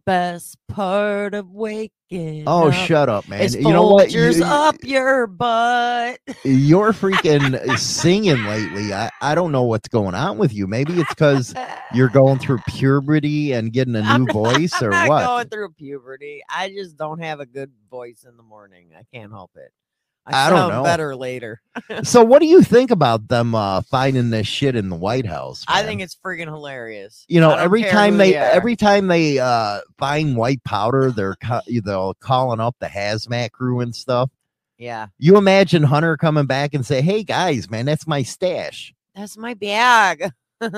[0.06, 2.44] Best part of waking.
[2.46, 3.52] Oh, up shut up, man.
[3.52, 4.10] You know what?
[4.10, 6.20] Folgers You- up your butt.
[6.44, 8.94] You're freaking singing lately.
[8.94, 10.68] I, I don't know what's going on with you.
[10.68, 11.56] Maybe it's because
[11.96, 15.26] you're going through puberty and getting a I'm new voice I'm or not what?
[15.26, 16.44] going through puberty.
[16.48, 18.90] I just don't have a good voice in the morning.
[18.96, 19.72] I can't help it.
[20.26, 20.84] I I, don't know.
[20.84, 21.62] better later.
[22.04, 25.64] So, what do you think about them uh, finding this shit in the White House?
[25.68, 27.26] I think it's freaking hilarious.
[27.28, 31.62] you know every time who they every time they uh find white powder they're co-
[31.68, 34.30] they're calling up the hazmat crew and stuff
[34.78, 39.38] yeah, you imagine hunter coming back and say hey guys man that's my stash that's
[39.38, 40.32] my bag.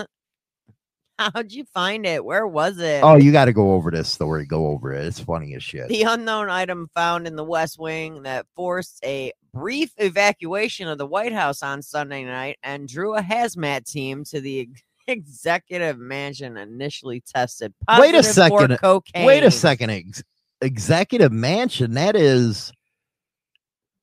[1.20, 2.26] How'd you find it?
[2.26, 3.03] Where was it?
[3.03, 5.88] oh you got to go over this story go over it it's funny as shit
[5.89, 11.05] The unknown item found in the West Wing that forced a brief evacuation of the
[11.05, 14.68] White House on Sunday night and drew a hazmat team to the
[15.07, 19.26] executive mansion initially tested Wait a positive for second, cocaine.
[19.26, 20.24] wait a second ex-
[20.61, 22.72] executive mansion that is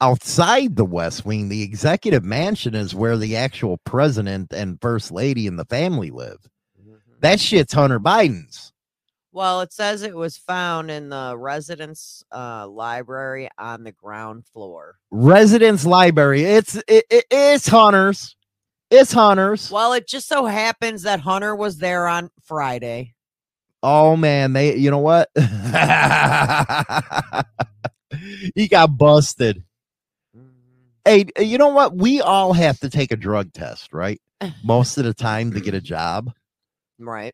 [0.03, 5.47] outside the west wing the executive mansion is where the actual president and first lady
[5.47, 6.39] and the family live.
[7.21, 8.73] That shit's hunter biden's
[9.33, 14.97] Well, it says it was found in the residence uh, library on the ground floor.
[15.11, 16.43] residence library.
[16.45, 18.35] It's it, it- it's hunters.
[18.91, 19.71] It's Hunter's.
[19.71, 23.15] Well, it just so happens that Hunter was there on Friday.
[23.85, 25.31] Oh man, they you know what?
[28.57, 29.63] he got busted.
[31.05, 31.97] Hey, you know what?
[31.97, 34.21] We all have to take a drug test, right?
[34.65, 36.33] Most of the time to get a job.
[37.01, 37.33] Right.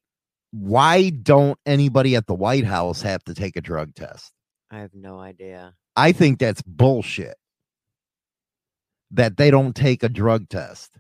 [0.53, 4.33] Why don't anybody at the White House have to take a drug test?
[4.71, 5.75] I have no idea.
[5.97, 7.37] I think that's bullshit.
[9.11, 10.93] That they don't take a drug test.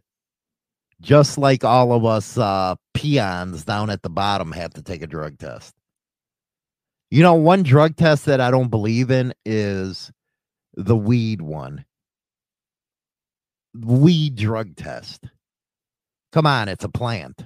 [1.00, 5.06] Just like all of us uh, peons down at the bottom have to take a
[5.06, 5.74] drug test.
[7.10, 10.10] You know, one drug test that I don't believe in is
[10.74, 11.84] the weed one.
[13.74, 15.24] Weed drug test.
[16.32, 17.44] Come on, it's a plant.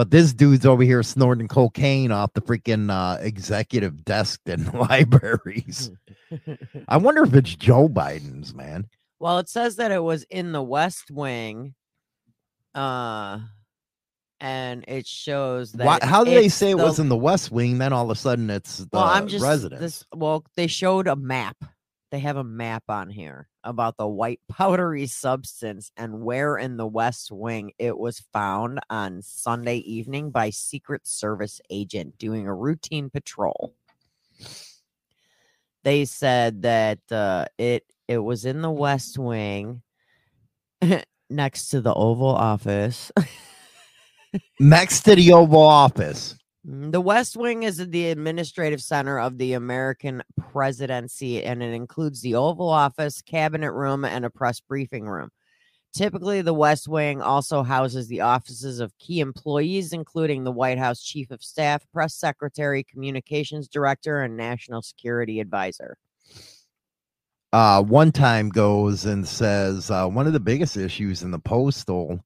[0.00, 5.90] But this dude's over here snorting cocaine off the freaking uh, executive desk in libraries.
[6.88, 8.86] I wonder if it's Joe Biden's, man.
[9.18, 11.74] Well, it says that it was in the West Wing.
[12.74, 13.40] Uh
[14.40, 17.50] and it shows that Why, how do they say it the- was in the West
[17.50, 17.76] Wing?
[17.76, 19.82] Then all of a sudden it's the well, I'm just residence.
[19.82, 21.58] This, well, they showed a map.
[22.10, 26.86] They have a map on here about the white powdery substance and where in the
[26.86, 33.10] West Wing it was found on Sunday evening by Secret Service agent doing a routine
[33.10, 33.74] patrol.
[35.84, 39.82] They said that uh, it it was in the West Wing
[41.30, 43.12] next to the Oval Office.
[44.60, 46.36] Next to the Oval Office.
[46.70, 52.20] Mm, The West Wing is the administrative center of the American presidency, and it includes
[52.20, 55.30] the Oval Office, cabinet room, and a press briefing room.
[55.92, 61.02] Typically, the West Wing also houses the offices of key employees, including the White House
[61.02, 65.96] Chief of Staff, Press Secretary, Communications Director, and National Security Advisor.
[67.52, 72.24] uh, one time goes and says uh, one of the biggest issues in the postal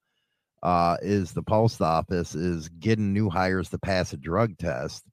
[0.64, 5.04] uh, is the post office is getting new hires to pass a drug test.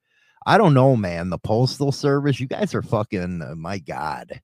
[0.46, 1.30] I don't know, man.
[1.30, 4.42] The postal service, you guys are fucking, uh, my God.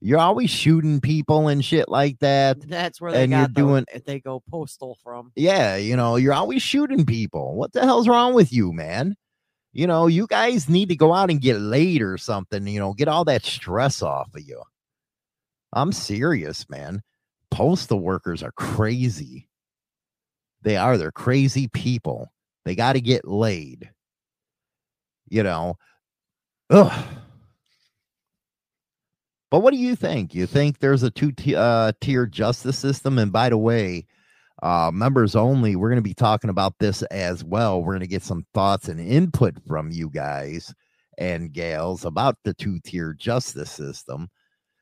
[0.00, 2.60] You're always shooting people and shit like that.
[2.68, 5.30] That's where they And you're the, doing- they go postal from.
[5.36, 7.54] Yeah, you know, you're always shooting people.
[7.54, 9.14] What the hell's wrong with you, man?
[9.72, 12.94] You know, you guys need to go out and get laid or something, you know,
[12.94, 14.62] get all that stress off of you.
[15.72, 17.02] I'm serious, man.
[17.50, 19.48] Postal workers are crazy.
[20.66, 20.98] They are.
[20.98, 22.32] They're crazy people.
[22.64, 23.88] They got to get laid.
[25.28, 25.78] You know.
[26.70, 27.04] Ugh.
[29.48, 30.34] But what do you think?
[30.34, 33.16] You think there's a two t- uh, tier justice system?
[33.16, 34.06] And by the way,
[34.60, 37.80] uh, members only, we're going to be talking about this as well.
[37.80, 40.74] We're going to get some thoughts and input from you guys
[41.16, 44.30] and gals about the two tier justice system.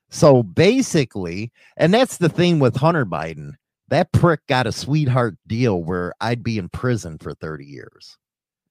[0.08, 3.52] So basically, and that's the thing with Hunter Biden,
[3.88, 8.18] that prick got a sweetheart deal where I'd be in prison for 30 years.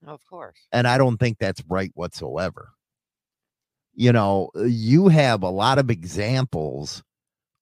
[0.06, 0.58] Of course.
[0.72, 2.70] And I don't think that's right whatsoever.
[3.96, 7.04] You know, you have a lot of examples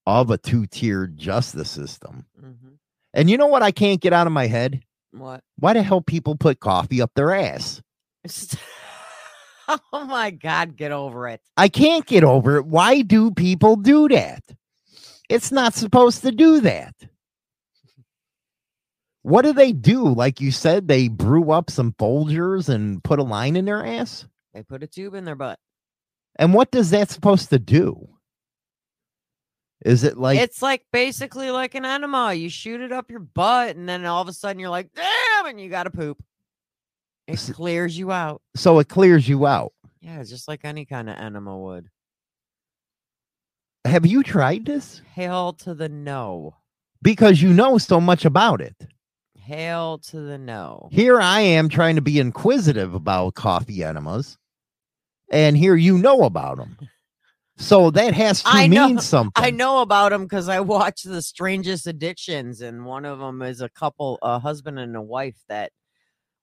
[0.06, 2.26] of a two tiered justice system.
[2.40, 2.52] hmm
[3.14, 4.82] And you know what I can't get out of my head?
[5.12, 5.44] What?
[5.60, 7.82] Why the hell people put coffee up their ass?
[9.68, 11.42] oh my God, get over it.
[11.58, 12.66] I can't get over it.
[12.66, 14.44] Why do people do that?
[15.30, 16.96] It's not supposed to do that.
[19.24, 20.08] What do they do?
[20.08, 24.26] Like you said, they brew up some Folgers and put a line in their ass?
[24.54, 25.60] They put a tube in their butt.
[26.38, 28.08] And what does that supposed to do?
[29.84, 32.34] Is it like it's like basically like an enema.
[32.34, 35.48] You shoot it up your butt, and then all of a sudden you're like, damn,
[35.48, 36.24] and you got to poop.
[37.28, 38.42] It clears you out.
[38.56, 39.74] so it clears you out?
[40.02, 41.90] Yeah, just like any kind of enema would.
[43.86, 45.02] Have you tried this?
[45.14, 46.56] Hail to the no.
[47.02, 48.76] Because you know so much about it.
[49.52, 50.88] Hail to the no.
[50.94, 54.38] Here I am trying to be inquisitive about coffee enemas,
[55.30, 56.78] and here you know about them.
[57.58, 59.44] So that has to I mean know- something.
[59.44, 63.60] I know about them because I watch the strangest addictions, and one of them is
[63.60, 65.74] a couple, a husband and a wife that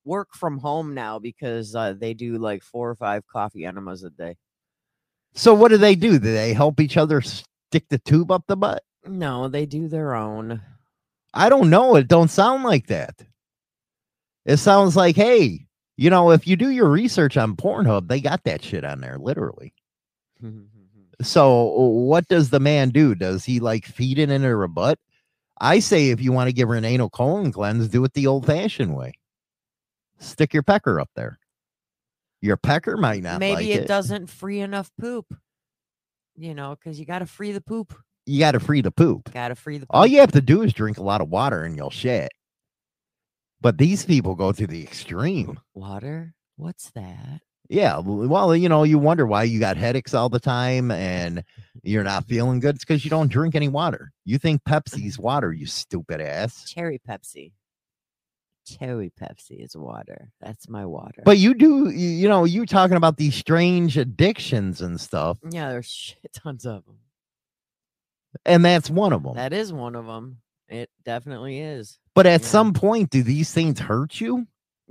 [0.04, 4.10] work from home now because uh, they do like four or five coffee enemas a
[4.10, 4.36] day.
[5.34, 6.18] So what do they do?
[6.18, 8.82] Do they help each other stick the tube up the butt?
[9.06, 10.60] No, they do their own.
[11.34, 11.96] I don't know.
[11.96, 13.22] It don't sound like that.
[14.44, 15.66] It sounds like, hey,
[15.96, 19.18] you know, if you do your research on Pornhub, they got that shit on there,
[19.18, 19.74] literally.
[21.20, 23.16] So what does the man do?
[23.16, 25.00] Does he like feed it into her butt?
[25.60, 28.28] I say if you want to give her an anal colon cleanse, do it the
[28.28, 29.14] old fashioned way.
[30.18, 31.38] Stick your pecker up there.
[32.40, 35.26] Your pecker might not Maybe like it, doesn't free enough poop.
[36.36, 38.00] You know, because you got to free the poop.
[38.28, 39.32] You got to free the poop.
[39.32, 39.86] Gotta free the.
[39.90, 42.30] All you have to do is drink a lot of water and you'll shit.
[43.60, 45.58] But these people go to the extreme.
[45.74, 46.34] water.
[46.56, 47.40] What's that?
[47.68, 47.98] Yeah.
[47.98, 51.42] Well, you know, you wonder why you got headaches all the time and
[51.82, 52.76] you're not feeling good.
[52.76, 54.12] It's because you don't drink any water.
[54.24, 54.74] You think mm-hmm.
[54.74, 56.70] Pepsi's water, you stupid ass.
[56.70, 57.52] Cherry Pepsi.
[58.66, 60.30] Cherry Pepsi is water.
[60.40, 61.22] That's my water.
[61.24, 65.70] But you do, you, you know, you talking about these strange addictions and stuff, yeah,
[65.70, 66.98] there's shit tons of them.
[68.44, 69.34] And that's one of them.
[69.34, 70.38] That is one of them.
[70.68, 71.98] It definitely is.
[72.14, 72.46] but at yeah.
[72.46, 74.46] some point, do these things hurt you?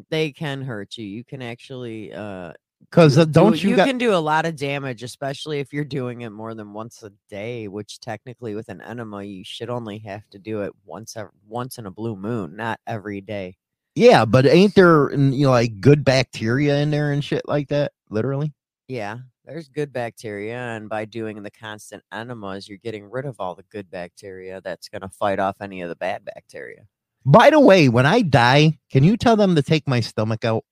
[0.09, 1.05] They can hurt you.
[1.05, 4.45] You can actually uh Because uh, don't do- you, you got can do a lot
[4.45, 8.69] of damage, especially if you're doing it more than once a day, which technically with
[8.69, 12.15] an enema you should only have to do it once ev- once in a blue
[12.15, 13.55] moon, not every day.
[13.95, 17.91] Yeah, but ain't there you know like good bacteria in there and shit like that?
[18.09, 18.53] Literally.
[18.87, 19.17] Yeah,
[19.47, 23.63] there's good bacteria, and by doing the constant enemas, you're getting rid of all the
[23.71, 26.81] good bacteria that's going to fight off any of the bad bacteria.
[27.25, 30.65] By the way, when I die, can you tell them to take my stomach out?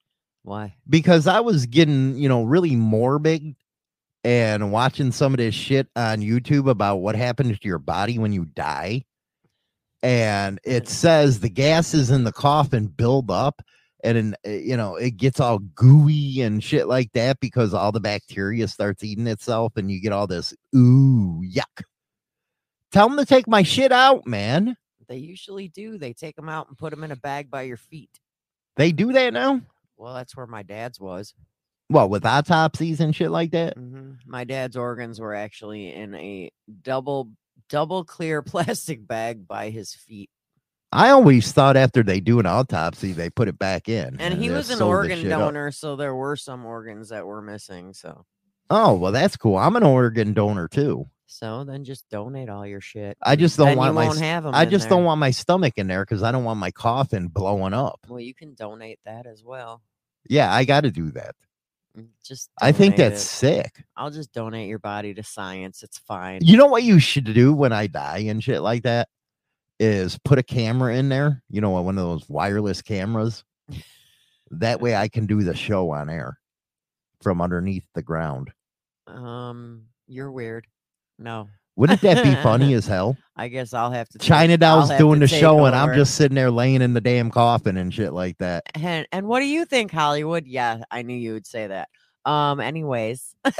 [0.43, 0.75] Why?
[0.89, 3.55] Because I was getting, you know, really morbid
[4.25, 8.33] and watching some of this shit on YouTube about what happens to your body when
[8.33, 9.05] you die.
[10.03, 13.61] And it says the gases in the coffin build up
[14.05, 17.91] and then, uh, you know, it gets all gooey and shit like that because all
[17.91, 21.83] the bacteria starts eating itself and you get all this ooh yuck.
[22.91, 24.77] Tell them to take my shit out, man.
[25.07, 25.97] They usually do.
[25.97, 28.19] They take them out and put them in a bag by your feet.
[28.77, 29.61] They do that now?
[29.97, 31.33] Well, that's where my dad's was.
[31.89, 33.75] Well, with autopsies and shit like that.
[33.75, 36.51] hmm My dad's organs were actually in a
[36.83, 37.31] double
[37.69, 40.29] double clear plastic bag by his feet.
[40.91, 44.15] I always thought after they do an autopsy, they put it back in.
[44.19, 45.39] And he was an organ shit up.
[45.41, 47.93] donor, so there were some organs that were missing.
[47.93, 48.25] So
[48.69, 49.57] Oh, well, that's cool.
[49.57, 51.07] I'm an organ donor too.
[51.27, 53.17] so then just donate all your shit.
[53.21, 55.31] I just don't then want my won't s- have 'em I just don't want my
[55.31, 57.99] stomach in there because I don't want my coffin blowing up.
[58.07, 59.81] Well, you can donate that as well.
[60.29, 61.35] Yeah, I got to do that.
[61.97, 63.27] Mm, Just I think that's it.
[63.27, 63.83] sick.
[63.97, 65.83] I'll just donate your body to science.
[65.83, 66.39] It's fine.
[66.43, 69.09] You know what you should do when I die and shit like that
[69.79, 71.43] is put a camera in there.
[71.49, 73.43] You know, one of those wireless cameras.
[74.51, 76.39] That way, I can do the show on air
[77.21, 78.51] from underneath the ground.
[79.07, 80.67] Um, you're weird.
[81.17, 83.17] No, Wouldn't that be funny as hell?
[83.35, 84.19] I guess I'll have to.
[84.19, 87.77] China Doll's doing the show, and I'm just sitting there laying in the damn coffin
[87.77, 88.63] and shit like that.
[88.75, 90.45] And and what do you think, Hollywood?
[90.45, 91.89] Yeah, I knew you would say that.
[92.25, 93.35] Um, anyways.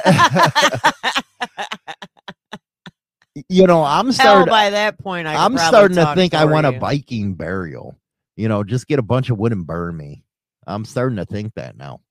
[3.50, 4.50] You know, I'm starting.
[4.50, 6.72] by that point, I I'm starting to think I want a.
[6.80, 7.98] Viking burial.
[8.38, 10.24] You know, just get a bunch of wood and burn me.
[10.68, 12.02] I'm starting to think that now.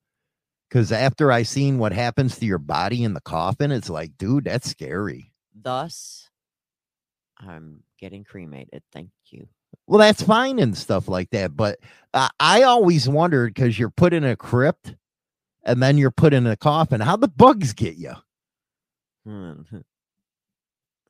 [0.68, 4.44] Because after I seen what happens to your body in the coffin, it's like, dude,
[4.44, 5.32] that's scary.
[5.54, 6.28] Thus,
[7.38, 8.82] I'm getting cremated.
[8.92, 9.46] Thank you.
[9.86, 11.56] Well, that's fine and stuff like that.
[11.56, 11.78] But
[12.12, 14.94] uh, I always wondered because you're put in a crypt
[15.62, 17.00] and then you're put in a coffin.
[17.00, 18.12] How the bugs get you?
[19.26, 19.62] Hmm.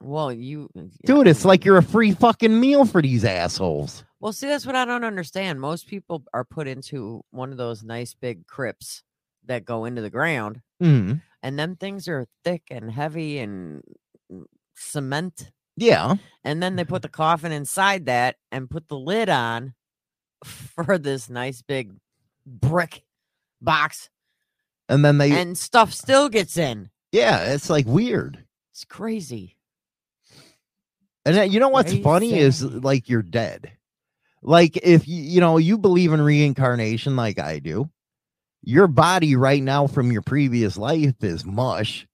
[0.05, 4.05] Well, you, yeah, Dude, it's like you're a free fucking meal for these assholes.
[4.21, 5.61] Well, see, that's what I don't understand.
[5.61, 9.03] Most people are put into one of those nice big crypts
[9.47, 11.21] that go into the ground, Mhm.
[11.43, 13.83] and them things are thick and heavy and
[14.33, 14.45] mm,
[14.75, 15.51] cement.
[15.77, 16.17] Yeah.
[16.45, 19.75] And then they put the coffin inside that and put the lid on
[20.45, 21.93] for this nice big
[22.47, 23.05] brick
[23.61, 24.09] box,
[24.89, 26.91] And then they, and stuff still gets in.
[27.13, 28.45] yeah, it's like weird.
[28.73, 29.57] It's crazy.
[31.25, 33.73] And you know what's funny is like you're dead.
[34.43, 37.89] Like if you you know you believe in reincarnation like I do,
[38.63, 42.07] your body right now from your previous life is mush.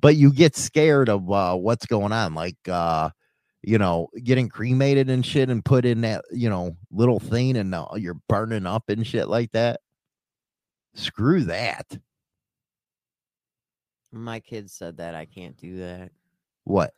[0.00, 3.08] But you get scared of uh, what's going on, like uh,
[3.62, 7.74] you know, getting cremated and shit, and put in that you know little thing, and
[7.74, 9.80] uh, you're burning up and shit like that.
[10.94, 11.86] Screw that.
[14.12, 16.12] My kids said that I can't do that.
[16.64, 16.92] What?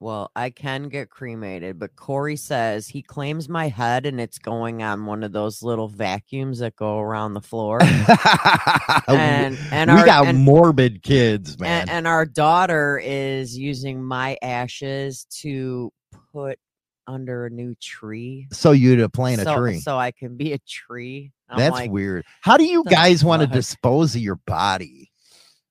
[0.00, 4.80] Well, I can get cremated, but Corey says he claims my head and it's going
[4.80, 7.82] on one of those little vacuums that go around the floor.
[9.08, 11.80] and and we our got and, morbid kids, man.
[11.80, 15.92] and, and our daughter is using my ashes to
[16.32, 16.60] put
[17.08, 18.46] under a new tree.
[18.52, 19.80] so you to plant so, a tree.
[19.80, 21.32] So I can be a tree.
[21.48, 22.24] I'm That's like, weird.
[22.42, 25.07] How do you guys want to dispose of your body?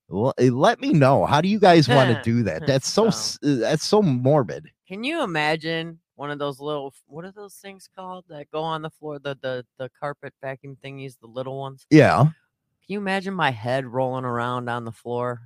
[0.09, 1.25] Eh, Let me know.
[1.25, 2.65] How do you guys want to do that?
[2.65, 4.69] That's so uh, that's so morbid.
[4.87, 8.81] Can you imagine one of those little what are those things called that go on
[8.81, 9.19] the floor?
[9.19, 11.85] The the the carpet vacuum thingies, the little ones.
[11.89, 12.19] Yeah.
[12.23, 15.41] Can you imagine my head rolling around on the floor?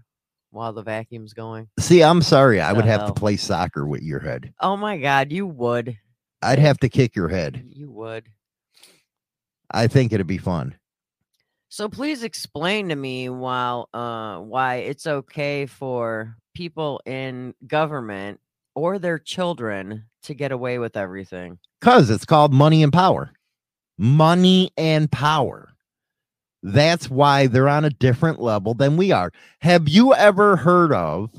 [0.51, 1.69] while the vacuum's going.
[1.79, 2.59] See, I'm sorry.
[2.59, 3.13] I would have hell?
[3.13, 4.53] to play soccer with your head.
[4.59, 5.97] Oh my god, you would.
[6.41, 7.63] I'd have to kick your head.
[7.69, 8.27] You would.
[9.71, 10.75] I think it'd be fun.
[11.71, 18.41] So please explain to me while uh why it's okay for people in government
[18.75, 21.59] or their children to get away with everything.
[21.79, 23.31] Because it's called money and power.
[23.97, 25.69] Money and power.
[26.61, 29.31] That's why they're on a different level than we are.
[29.61, 31.31] Have you ever heard of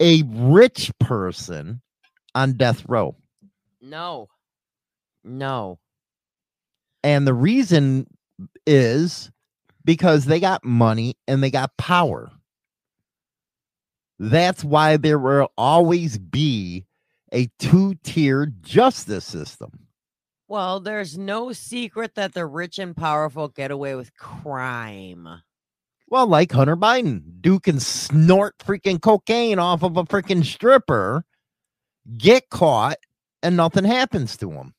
[0.00, 1.80] a rich person
[2.34, 3.16] on death row?
[3.80, 4.28] No.
[5.24, 5.78] No.
[7.02, 8.06] And the reason
[8.66, 9.30] is
[9.86, 12.30] because they got money and they got power.
[14.18, 16.84] That's why there will always be
[17.32, 19.86] a two tier justice system.
[20.48, 25.28] Well, there's no secret that the rich and powerful get away with crime.
[26.08, 31.24] Well, like Hunter Biden, dude can snort freaking cocaine off of a freaking stripper,
[32.16, 32.98] get caught,
[33.42, 34.74] and nothing happens to him.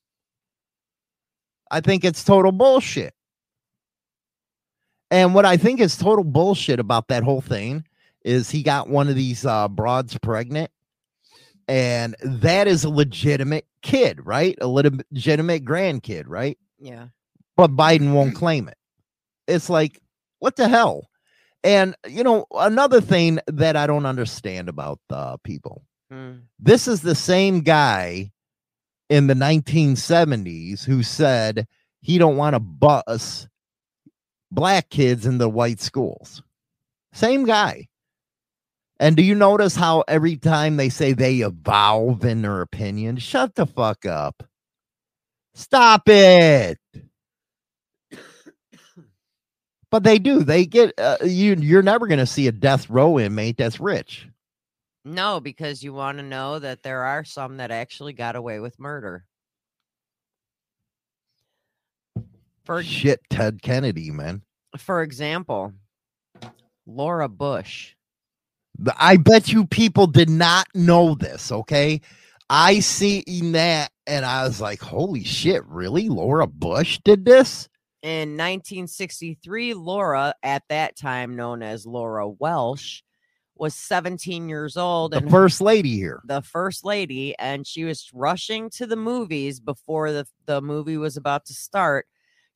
[1.70, 3.14] I think it's total bullshit.
[5.10, 7.86] And what I think is total bullshit about that whole thing
[8.24, 10.70] is he got one of these uh, broads pregnant,
[11.68, 14.58] and that is a legitimate kid, right?
[14.60, 16.58] A legitimate grandkid, right?
[16.80, 17.08] Yeah.
[17.55, 18.78] but Biden won't claim it.
[19.47, 19.99] It's like,
[20.39, 21.10] what the hell?
[21.64, 25.84] And you know, another thing that I don't understand about uh, people.
[26.12, 26.34] Hmm.
[26.60, 28.32] This is the same guy
[29.10, 31.68] in the 1970s who said
[32.01, 33.47] he don't want to bus
[34.52, 36.41] black kids in the white schools.
[37.14, 37.88] Same guy.
[39.00, 43.56] And do you notice how every time they say they evolve in their opinion, shut
[43.56, 44.43] the fuck up.
[45.54, 46.80] Stop it.
[49.89, 50.43] But they do.
[50.43, 51.56] They get uh, you.
[51.56, 54.28] You're never going to see a death row inmate that's rich.
[55.06, 58.80] No, because you want to know that there are some that actually got away with
[58.80, 59.26] murder.
[62.68, 64.41] For Shit, Ted Kennedy, man.
[64.78, 65.72] for example,
[66.86, 67.95] Laura Bush.
[68.97, 71.49] I bet you people did not know this.
[71.49, 72.01] Okay,
[72.49, 75.65] I seen that and I was like, "Holy shit!
[75.65, 76.09] Really?
[76.09, 77.70] Laura Bush did this?"
[78.03, 83.01] In 1963, Laura, at that time known as Laura Welch,
[83.55, 86.22] was 17 years old The and first lady here.
[86.26, 91.15] the first lady, and she was rushing to the movies before the, the movie was
[91.15, 92.05] about to start.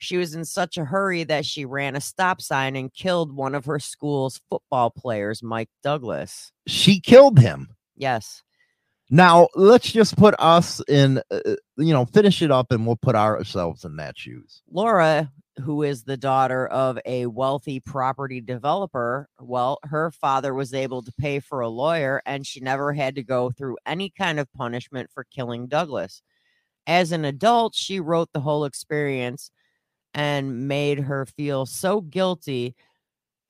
[0.02, 3.54] She was in such a hurry that she ran a stop sign and killed one
[3.54, 6.52] of her school's football players, Mike Douglas.
[6.66, 7.76] She killed him.
[7.96, 8.42] Yes.
[9.12, 11.20] Now let's just put us in.
[11.30, 14.64] Uh, uh, you know, finish it up, and we'll put ourselves in that shoes.
[14.72, 15.32] Laura,
[15.64, 21.14] who is the daughter of a wealthy property developer, well, her father was able to
[21.20, 25.12] pay for a lawyer and she never had to go through any kind of punishment
[25.14, 26.24] for killing Douglas.
[26.88, 29.52] As an adult, she wrote the whole experience
[30.14, 32.76] and made her feel so guilty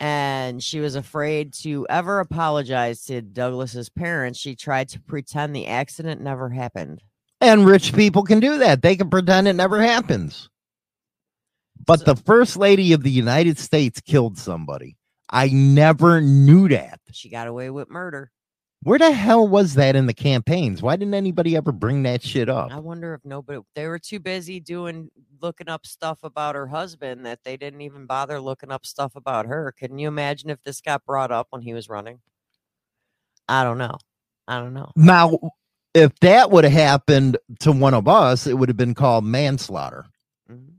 [0.02, 4.40] and she was afraid to ever apologize to Douglas's parents.
[4.40, 7.04] She tried to pretend the accident never happened.
[7.40, 8.82] And rich people can do that.
[8.82, 10.50] They can pretend it never happens.
[11.86, 14.98] But So- the first lady of the United States killed somebody.
[15.30, 17.00] I never knew that.
[17.12, 18.32] She got away with murder.
[18.84, 20.82] Where the hell was that in the campaigns?
[20.82, 22.72] Why didn't anybody ever bring that shit up?
[22.72, 25.10] I wonder if nobody they were too busy doing
[25.40, 29.46] looking up stuff about her husband that they didn't even bother looking up stuff about
[29.46, 29.72] her.
[29.78, 32.20] Can you imagine if this got brought up when he was running?
[33.48, 33.98] I don't know.
[34.48, 34.92] I don't know.
[34.96, 35.38] Now,
[35.94, 40.06] if that would have happened to one of us, it would have been called manslaughter
[40.50, 40.78] Mhm.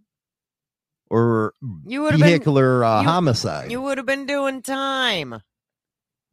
[1.08, 1.54] or
[1.86, 3.70] You have been vehicular uh, you- homicide.
[3.70, 5.40] you would have been doing time.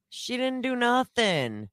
[0.09, 1.69] She didn't do nothing.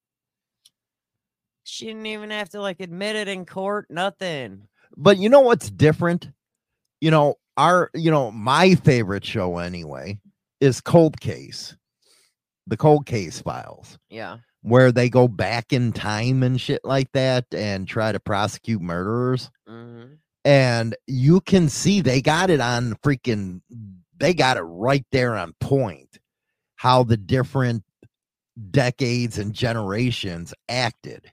[1.65, 4.69] She didn't even have to like admit it in court, nothing.
[4.97, 6.31] but you know what's different?
[7.01, 10.21] You know, our, you know, my favorite show anyway
[10.61, 11.77] is Cold Case,
[12.67, 14.39] the Cold Case Files, Yeah.
[14.63, 19.51] where they go back in time and shit like that and try to prosecute murderers.
[19.67, 20.05] hmm
[20.45, 23.61] And you can see they got it on freaking,
[24.17, 26.19] they got it right there on point
[26.77, 27.83] how the different
[28.71, 31.31] decades and generations acted.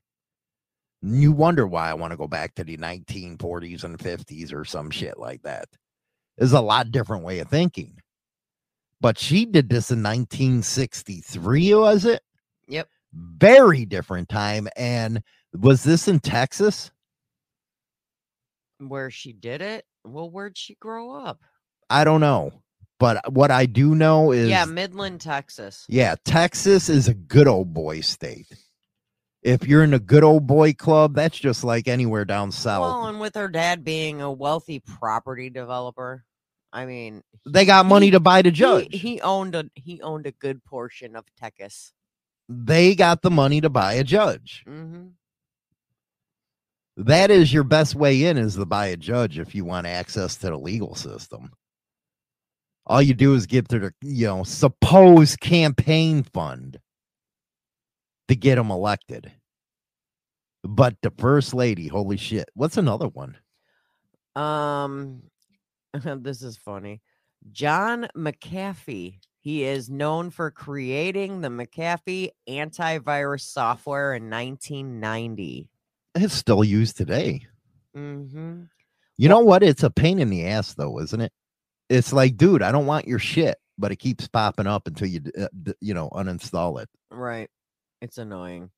[1.01, 4.89] You wonder why I want to go back to the 1940s and 50s or some
[4.89, 5.67] shit like that.
[6.37, 7.99] It's a lot different way of thinking.
[9.01, 12.21] But she did this in 1963, was it?
[12.67, 12.87] Yep.
[13.13, 14.69] Very different time.
[14.77, 15.21] And
[15.53, 16.89] was this in Texas?
[18.79, 19.85] Where she did it?
[20.05, 21.41] Well, where'd she grow up?
[21.89, 22.62] I don't know.
[23.03, 25.85] But what I do know is yeah, Midland, Texas.
[25.89, 28.47] yeah, Texas is a good old boy state.
[29.41, 32.79] If you're in a good old boy club, that's just like anywhere down south.
[32.79, 36.23] Well, and with her dad being a wealthy property developer,
[36.71, 38.97] I mean, they got money he- to buy the judge.
[38.97, 41.91] He, owned a he owned a good portion of Texas.
[42.47, 44.63] they got the money to buy a judge.
[44.65, 45.07] hmm
[46.95, 50.37] That is your best way in is to buy a judge if you want access
[50.37, 51.51] to the legal system.
[52.85, 56.79] All you do is give to the you know supposed campaign fund
[58.27, 59.31] to get them elected.
[60.63, 63.37] But the first lady, holy shit, what's another one?
[64.35, 65.23] Um,
[65.93, 67.01] this is funny.
[67.51, 69.19] John McAfee.
[69.41, 75.69] He is known for creating the McAfee antivirus software in 1990.
[76.15, 77.45] It's still used today.
[77.93, 78.61] Mm-hmm.
[79.17, 79.61] You know what?
[79.61, 81.33] It's a pain in the ass, though, isn't it?
[81.89, 85.21] It's like, dude, I don't want your shit, but it keeps popping up until you,
[85.37, 85.47] uh,
[85.81, 86.89] you know, uninstall it.
[87.11, 87.49] Right.
[88.01, 88.71] It's annoying.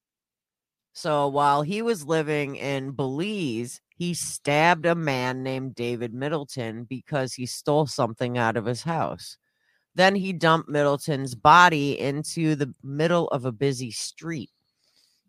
[0.94, 7.34] So while he was living in Belize, he stabbed a man named David Middleton because
[7.34, 9.38] he stole something out of his house.
[9.96, 14.52] Then he dumped Middleton's body into the middle of a busy street.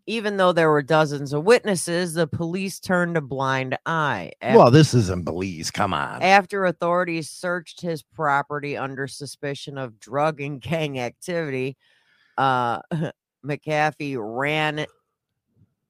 [0.08, 4.30] Even though there were dozens of witnesses, the police turned a blind eye.
[4.40, 5.70] Af- Well, this isn't Belize.
[5.72, 6.22] Come on.
[6.22, 11.76] after authorities searched his property under suspicion of drug and gang activity,
[12.38, 12.80] uh,
[13.44, 14.86] McAfee ran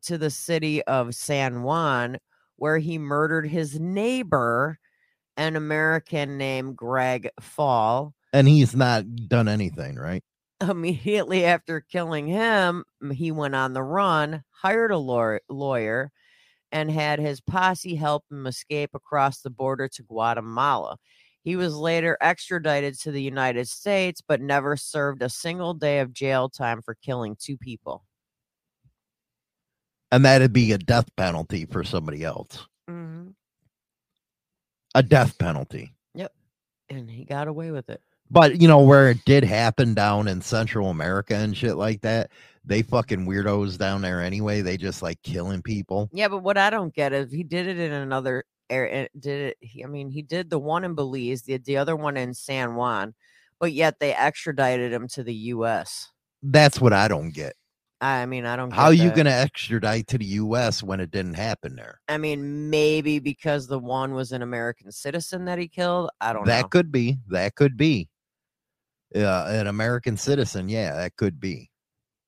[0.04, 2.18] to the city of San Juan,
[2.56, 4.78] where he murdered his neighbor,
[5.36, 8.14] an American named Greg Faull.
[8.32, 10.22] And he's not done anything, right?
[10.60, 16.10] Immediately after killing him, he went on the run, hired a law- lawyer,
[16.72, 20.96] and had his posse help him escape across the border to Guatemala.
[21.42, 26.12] He was later extradited to the United States, but never served a single day of
[26.12, 28.04] jail time for killing two people.
[30.10, 32.66] And that'd be a death penalty for somebody else.
[32.88, 33.28] Mm-hmm.
[34.94, 35.92] A death penalty.
[36.14, 36.32] Yep.
[36.88, 38.00] And he got away with it.
[38.30, 42.30] But you know where it did happen down in Central America and shit like that.
[42.64, 44.60] They fucking weirdos down there anyway.
[44.60, 46.10] They just like killing people.
[46.12, 49.04] Yeah, but what I don't get is he did it in another area.
[49.04, 49.56] Eh, did it?
[49.60, 52.74] He, I mean, he did the one in Belize, the the other one in San
[52.74, 53.14] Juan,
[53.60, 56.10] but yet they extradited him to the U.S.
[56.42, 57.54] That's what I don't get.
[58.00, 58.72] I mean, I don't.
[58.72, 59.16] How are you that.
[59.16, 60.82] gonna extradite to the U.S.
[60.82, 62.00] when it didn't happen there?
[62.08, 66.10] I mean, maybe because the one was an American citizen that he killed.
[66.20, 66.68] I don't That know.
[66.68, 67.18] could be.
[67.28, 68.08] That could be.
[69.14, 71.70] Uh, an American citizen, yeah, that could be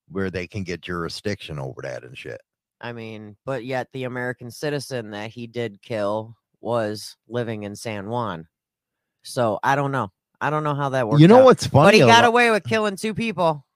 [0.08, 2.40] where they can get jurisdiction over that and shit.
[2.80, 8.08] I mean, but yet the American citizen that he did kill was living in San
[8.08, 8.46] Juan.
[9.24, 10.10] So I don't know.
[10.40, 11.20] I don't know how that works.
[11.20, 11.86] you know what's funny?
[11.86, 13.66] But he got lo- away with killing two people.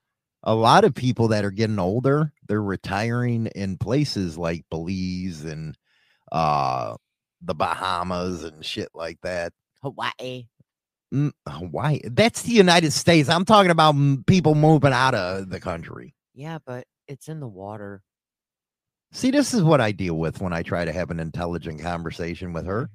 [0.44, 5.76] a lot of people that are getting older, they're retiring in places like Belize and
[6.30, 6.96] uh
[7.42, 9.53] the Bahamas and shit like that.
[9.82, 10.46] Hawaii.
[11.13, 12.01] Mm, Hawaii.
[12.05, 13.29] That's the United States.
[13.29, 13.95] I'm talking about
[14.27, 16.15] people moving out of the country.
[16.35, 18.03] Yeah, but it's in the water.
[19.13, 22.53] See, this is what I deal with when I try to have an intelligent conversation
[22.55, 22.89] with her.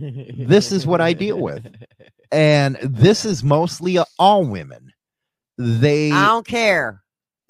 [0.00, 1.66] This is what I deal with.
[2.30, 4.92] And this is mostly uh, all women.
[5.56, 7.02] They I don't care.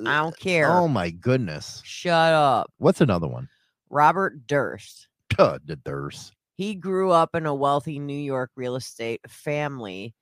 [0.07, 0.71] I don't care.
[0.71, 1.83] Oh my goodness.
[1.85, 2.71] Shut up.
[2.79, 3.49] What's another one?
[3.91, 5.09] Robert Durst.
[5.37, 6.33] The Durst.
[6.59, 10.13] He grew up in a wealthy New York real estate family,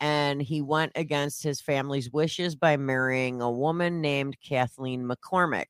[0.00, 5.66] and he went against his family's wishes by marrying a woman named Kathleen McCormack.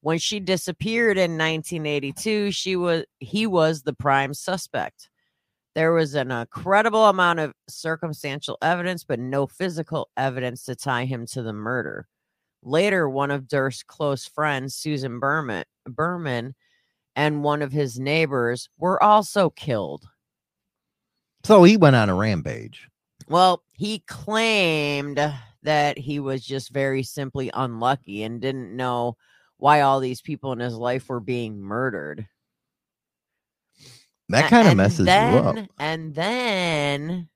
[0.00, 5.10] When she disappeared in 1982, she was he was the prime suspect.
[5.74, 11.26] There was an incredible amount of circumstantial evidence, but no physical evidence to tie him
[11.32, 12.06] to the murder.
[12.62, 16.54] Later, one of Durst's close friends, Susan Berman, Berman,
[17.16, 20.04] and one of his neighbors were also killed.
[21.44, 22.88] So he went on a rampage.
[23.28, 25.18] Well, he claimed
[25.62, 29.16] that he was just very simply unlucky and didn't know
[29.58, 32.26] why all these people in his life were being murdered.
[34.28, 35.68] That kind of messes then, you up.
[35.78, 37.28] And then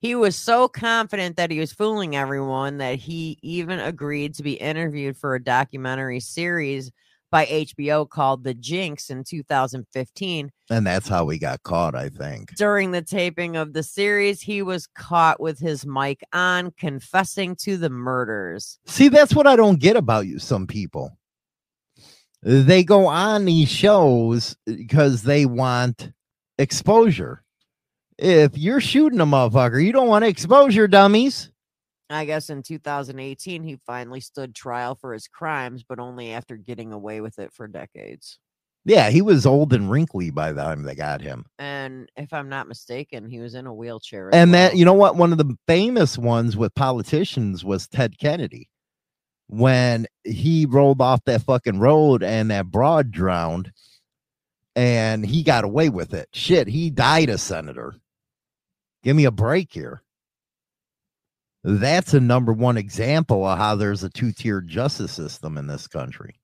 [0.00, 4.54] he was so confident that he was fooling everyone that he even agreed to be
[4.54, 6.90] interviewed for a documentary series
[7.32, 10.52] by HBO called The Jinx in 2015.
[10.70, 12.54] And that's how he got caught, I think.
[12.54, 17.76] During the taping of the series, he was caught with his mic on, confessing to
[17.76, 18.78] the murders.
[18.86, 21.18] See, that's what I don't get about you, some people.
[22.42, 26.12] They go on these shows because they want
[26.58, 27.44] exposure.
[28.18, 31.51] if you're shooting a motherfucker, you don't want your dummies.
[32.14, 36.92] I guess in 2018 he finally stood trial for his crimes, but only after getting
[36.92, 38.38] away with it for decades.
[38.84, 41.46] Yeah, he was old and wrinkly by the time they got him.
[41.58, 44.30] And if I'm not mistaken, he was in a wheelchair.
[44.32, 45.16] And that, you know what?
[45.16, 48.68] One of the famous ones with politicians was Ted Kennedy.
[49.46, 53.70] When he rolled off that fucking road and that broad drowned
[54.74, 56.28] and he got away with it.
[56.32, 57.94] Shit, he died a senator.
[59.02, 60.02] Give me a break here.
[61.64, 65.86] That's a number one example of how there's a two tiered justice system in this
[65.86, 66.34] country.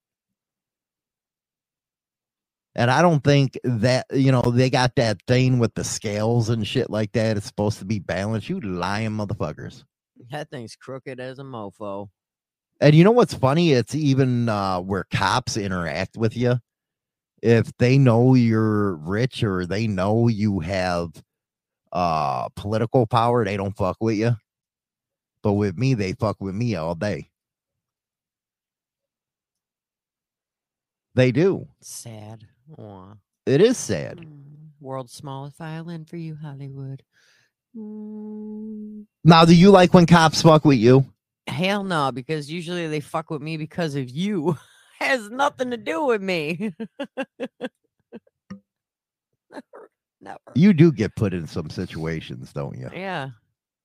[2.76, 6.64] And I don't think that, you know, they got that thing with the scales and
[6.64, 7.36] shit like that.
[7.36, 8.48] It's supposed to be balanced.
[8.48, 9.82] You lying motherfuckers.
[10.30, 12.08] that thing's crooked as a mofo.
[12.80, 13.72] And you know what's funny?
[13.72, 16.60] It's even uh, where cops interact with you.
[17.42, 21.10] If they know you're rich or they know you have
[21.92, 24.36] uh, political power, they don't fuck with you.
[25.42, 27.30] But with me, they fuck with me all day.
[31.14, 31.66] They do.
[31.80, 32.46] Sad.
[32.78, 33.14] Aw.
[33.46, 34.18] It is sad.
[34.18, 37.02] Mm, World's smallest violin for you, Hollywood.
[37.76, 41.04] Mm, Now, do you like when cops fuck with you?
[41.46, 44.56] Hell no, because usually they fuck with me because of you.
[45.00, 46.74] Has nothing to do with me.
[49.50, 50.38] never, never.
[50.54, 52.90] You do get put in some situations, don't you?
[52.92, 53.30] Yeah,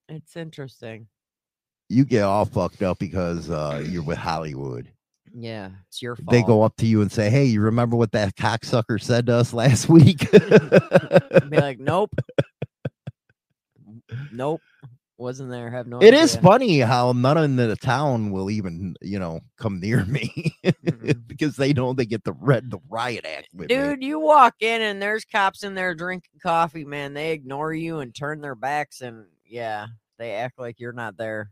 [0.10, 1.08] it's interesting.
[1.90, 4.90] You get all fucked up because uh, you're with Hollywood.
[5.36, 6.30] Yeah, it's your fault.
[6.30, 9.36] They go up to you and say, "Hey, you remember what that cocksucker said to
[9.36, 12.12] us last week?" Be like, nope,
[14.32, 14.62] nope,
[15.18, 15.72] wasn't there.
[15.72, 16.00] Have no.
[16.02, 20.06] it is idea." funny how none in the town will even, you know, come near
[20.06, 21.28] me Mm-mm.
[21.28, 23.76] because they know they get the red the riot act with me.
[23.76, 27.16] Dude, you walk in and there's cops in there drinking coffee, man.
[27.16, 29.88] They ignore you and turn their backs, and yeah,
[30.20, 31.50] they act like you're not there.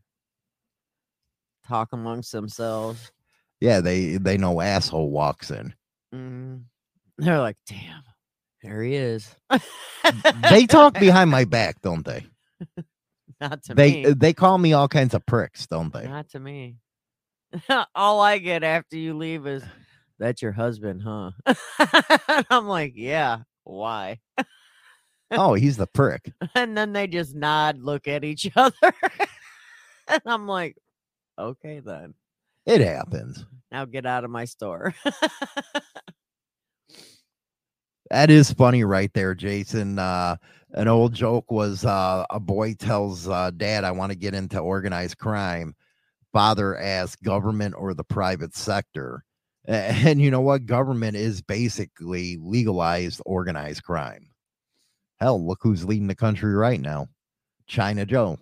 [1.68, 3.12] Talk amongst themselves.
[3.60, 5.74] Yeah, they they know asshole walks in.
[6.14, 6.64] Mm.
[7.18, 8.04] They're like, damn,
[8.64, 9.36] there he is.
[10.50, 12.26] They talk behind my back, don't they?
[13.42, 14.14] not to They me.
[14.14, 16.08] they call me all kinds of pricks, don't they?
[16.08, 16.78] Not to me.
[17.96, 19.62] All I get after you leave is
[20.20, 21.32] that's your husband, huh?
[21.46, 23.40] And I'm like, yeah.
[23.66, 24.20] Why?
[25.32, 26.32] Oh, he's the prick.
[26.56, 28.94] And then they just nod, look at each other.
[30.08, 30.78] and I'm like,
[31.42, 32.14] okay, then.
[32.66, 33.46] It happens.
[33.72, 34.94] Now get out of my store.
[38.12, 39.98] That is funny right there, Jason.
[39.98, 40.36] Uh,
[40.72, 44.60] an old joke was uh, a boy tells uh, dad, I want to get into
[44.60, 45.76] organized crime.
[46.34, 49.24] Father asks, government or the private sector?
[49.66, 50.66] And you know what?
[50.66, 54.28] Government is basically legalized organized crime.
[55.22, 57.08] Hell, look who's leading the country right now
[57.68, 58.40] China Joe.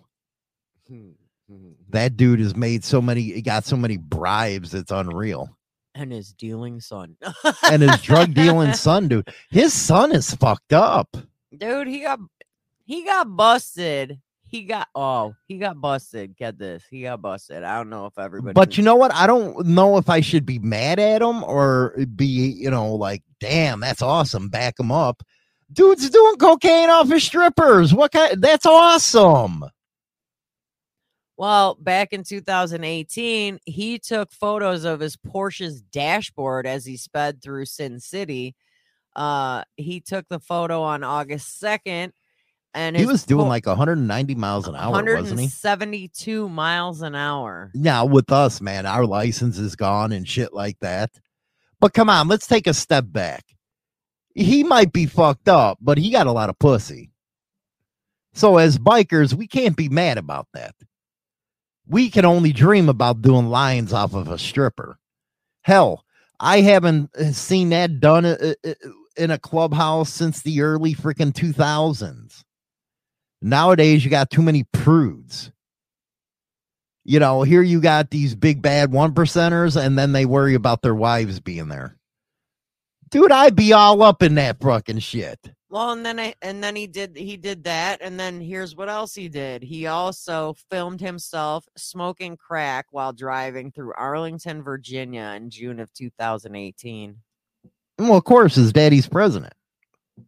[1.50, 1.70] Mm-hmm.
[1.90, 5.48] That dude has made so many, he got so many bribes, it's unreal.
[5.94, 7.16] and his dealing son.
[7.68, 11.16] And his drug dealing son, dude, his son is fucked up.
[11.56, 12.20] dude he got
[12.84, 17.76] he got busted he got oh he got busted get this he got busted i
[17.76, 19.12] don't know if everybody But you know what?
[19.14, 23.22] I don't know if I should be mad at him or be, you know, like,
[23.40, 24.48] damn, that's awesome.
[24.48, 25.22] Back him up.
[25.72, 27.94] Dude's doing cocaine off his strippers.
[27.94, 28.40] What kind?
[28.42, 29.64] That's awesome.
[31.40, 37.64] Well back in 2018 he took photos of his porsche's dashboard as he sped through
[37.64, 38.54] sin city
[39.16, 42.12] uh he took the photo on august 2nd
[42.72, 45.46] and He was doing po- like 190 miles an hour, wasn't he?
[45.46, 50.78] 172 miles an hour Now, with us, man, our license is gone and shit like
[50.80, 51.10] that.
[51.80, 53.44] But come on, let's take a step back.
[54.36, 57.10] He might be fucked up, but he got a lot of pussy.
[58.34, 60.74] So, as bikers, we can't be mad about that.
[61.90, 64.98] We can only dream about doing lines off of a stripper.
[65.62, 66.04] Hell,
[66.38, 68.74] I haven't uh, seen that done uh, uh,
[69.16, 72.42] in a clubhouse since the early freaking 2000s.
[73.42, 75.50] Nowadays, you got too many prudes
[77.04, 80.82] you know, here you got these big bad one percenters, and then they worry about
[80.82, 81.96] their wives being there.
[83.10, 85.38] Dude, I'd be all up in that fucking shit.
[85.70, 88.88] Well, and then I, and then he did he did that, and then here's what
[88.88, 89.62] else he did.
[89.62, 97.16] He also filmed himself smoking crack while driving through Arlington, Virginia, in June of 2018.
[98.00, 99.52] Well, of course, his daddy's president.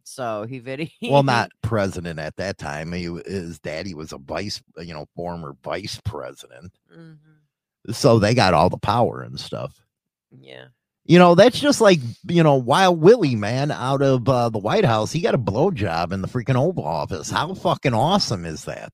[0.04, 0.86] So he video.
[1.02, 2.92] Well, not president at that time.
[2.92, 6.72] He, his daddy was a vice, you know, former vice president.
[6.96, 7.18] Mhm.
[7.90, 9.80] So they got all the power and stuff.
[10.30, 10.66] Yeah.
[11.04, 11.98] You know, that's just like,
[12.28, 15.10] you know, Wild Willie, man, out of uh, the White House.
[15.10, 17.28] He got a blowjob in the freaking Oval Office.
[17.28, 18.92] How fucking awesome is that?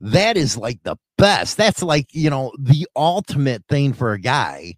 [0.00, 1.56] That is like the best.
[1.56, 4.76] That's like, you know, the ultimate thing for a guy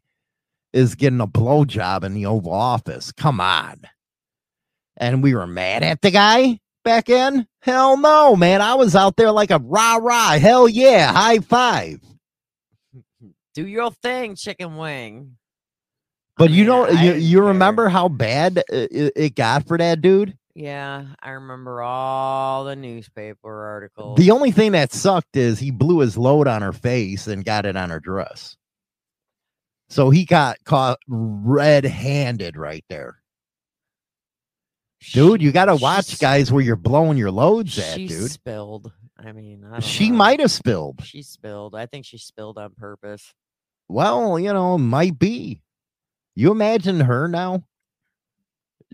[0.72, 3.12] is getting a blowjob in the Oval Office.
[3.12, 3.82] Come on.
[4.96, 7.46] And we were mad at the guy back in?
[7.60, 8.62] Hell no, man.
[8.62, 10.38] I was out there like a rah rah.
[10.38, 11.12] Hell yeah.
[11.12, 12.00] High five.
[13.54, 15.36] Do your thing, chicken wing.
[16.39, 19.76] But I you mean, know, I you, you remember how bad it, it- got for
[19.76, 20.36] that dude?
[20.55, 24.18] Yeah, I remember all the newspaper articles.
[24.18, 27.64] The only thing that sucked is he blew his load on her face and got
[27.66, 28.57] it on her dress.
[29.89, 33.20] So he got caught red handed right there.
[35.12, 38.30] Dude, you got to watch guys where you're blowing your loads at, dude.
[38.30, 38.91] spilled.
[39.16, 40.16] I mean, I don't She know.
[40.16, 41.05] might have spilled.
[41.05, 41.74] She spilled.
[41.76, 43.32] I think she spilled on purpose.
[43.89, 45.62] Well, you know, might be.
[46.39, 47.64] You imagine her now?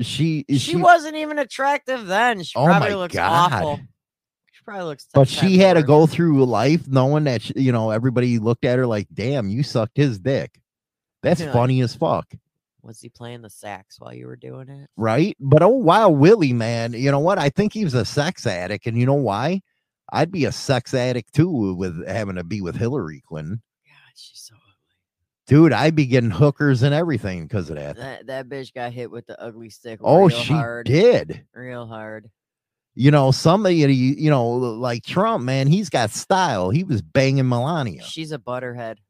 [0.00, 2.42] She She, wasn't even attractive then.
[2.42, 3.52] She Oh probably my looks God.
[3.52, 3.80] awful.
[4.50, 5.04] She probably looks.
[5.04, 5.12] Tough.
[5.12, 8.78] But she had to go through life knowing that she, you know everybody looked at
[8.78, 10.58] her like, "Damn, you sucked his dick."
[11.22, 11.52] That's Yeah.
[11.52, 12.32] funny as fuck,
[12.82, 14.88] Was he playing the sax while you were doing it?
[14.96, 15.36] right?
[15.38, 17.38] But oh wow, Willie, man, you know what?
[17.38, 19.60] I think he was a sex addict, and you know why?
[20.10, 24.40] I'd be a sex addict too with having to be with Hillary Clinton, God, she's
[24.40, 24.54] so.
[25.46, 25.72] Dude.
[25.72, 27.96] I'd be getting hookers and everything because of that.
[27.96, 30.00] That that bitch got hit with the ugly stick.
[30.02, 31.44] Oh, real she hard, did.
[31.54, 32.30] real hard.
[32.96, 36.70] You know, somebody, you know, like Trump, man, he's got style.
[36.70, 38.02] He was banging Melania.
[38.04, 39.00] She's a butterhead.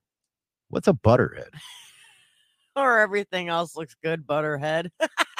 [0.69, 1.51] What's a butterhead?
[2.77, 4.91] Or everything else looks good, butterhead.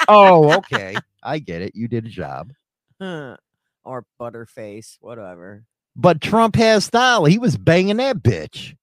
[0.07, 0.95] oh, okay.
[1.21, 1.75] I get it.
[1.75, 2.53] You did a job.
[3.01, 5.65] or butterface, whatever.
[5.97, 7.25] But Trump has style.
[7.25, 8.75] He was banging that bitch.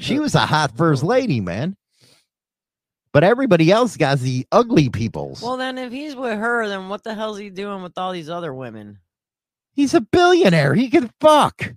[0.00, 1.76] She was a hot first lady, man.
[3.12, 5.42] But everybody else got the ugly peoples.
[5.42, 8.30] Well, then if he's with her, then what the hell's he doing with all these
[8.30, 8.98] other women?
[9.74, 10.74] He's a billionaire.
[10.74, 11.74] He can fuck.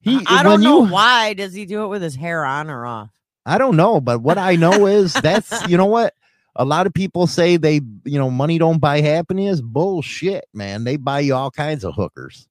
[0.00, 1.34] He, I don't know you- why.
[1.34, 3.10] Does he do it with his hair on or off?
[3.44, 6.14] I don't know, but what I know is that's you know what
[6.56, 9.60] a lot of people say they you know money don't buy happiness.
[9.60, 10.84] Bullshit, man.
[10.84, 12.48] They buy you all kinds of hookers.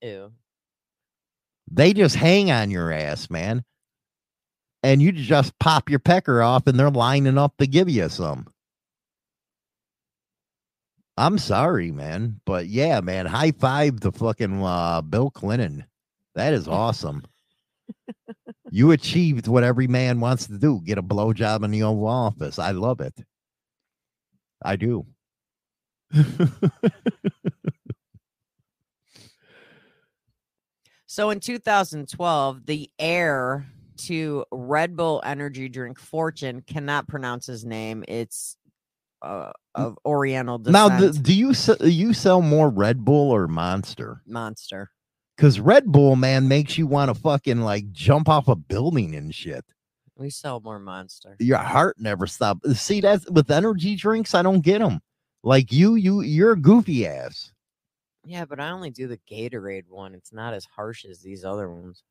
[0.00, 0.32] Ew.
[1.70, 3.64] They just hang on your ass, man.
[4.84, 8.46] And you just pop your pecker off and they're lining up to give you some.
[11.16, 12.42] I'm sorry, man.
[12.44, 15.86] But yeah, man, high five to fucking uh, Bill Clinton.
[16.34, 17.24] That is awesome.
[18.70, 22.58] you achieved what every man wants to do get a blowjob in the Oval Office.
[22.58, 23.14] I love it.
[24.62, 25.06] I do.
[31.14, 33.66] So in 2012, the heir
[34.08, 38.04] to Red Bull energy drink Fortune cannot pronounce his name.
[38.08, 38.56] It's
[39.22, 40.72] uh, of Oriental descent.
[40.72, 44.22] now, th- do you you sell more Red Bull or Monster?
[44.26, 44.90] monster.
[45.36, 49.34] Because Red Bull, man, makes you want to fucking like jump off a building and
[49.34, 49.64] shit.
[50.16, 51.34] We sell more monster.
[51.40, 52.78] Your heart never stops.
[52.78, 55.00] See, that's with energy drinks, I don't get them.
[55.42, 57.52] Like you, you, you're a goofy ass.
[58.24, 60.14] Yeah, but I only do the Gatorade one.
[60.14, 62.04] It's not as harsh as these other ones.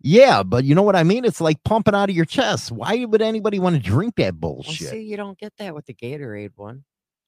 [0.00, 1.24] Yeah, but you know what I mean?
[1.24, 2.70] It's like pumping out of your chest.
[2.70, 4.90] Why would anybody want to drink that Well, bullshit?
[4.90, 6.84] see, you don't get that with the Gatorade one.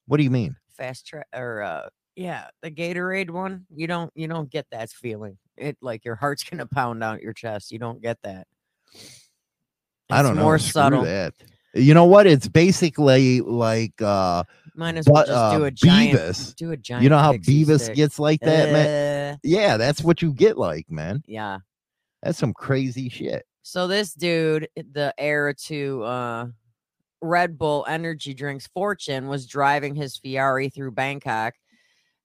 [0.07, 0.57] what do you mean?
[0.77, 3.67] Fast Twitch or uh yeah, the Gatorade one.
[3.75, 5.37] You don't you don't get that feeling.
[5.57, 7.73] It like your heart's gonna pound out your chest.
[7.73, 8.47] You don't get that.
[10.11, 10.43] I don't know.
[10.43, 11.03] More Screw subtle.
[11.05, 11.35] That.
[11.75, 12.27] You know what?
[12.27, 14.43] It's basically like uh,
[14.75, 16.19] Might as well but, just uh, do a giant.
[16.19, 16.55] Beavis.
[16.57, 17.05] Do a giant.
[17.05, 17.95] you know how Beavis stick.
[17.97, 19.35] gets like that, man.
[19.35, 21.23] Uh, Yeah, that's what you get like, man.
[21.27, 21.59] yeah.
[22.23, 23.47] That's some crazy shit.
[23.63, 26.47] So this dude, the heir to uh
[27.23, 31.55] Red Bull energy drinks fortune, was driving his Ferrari through Bangkok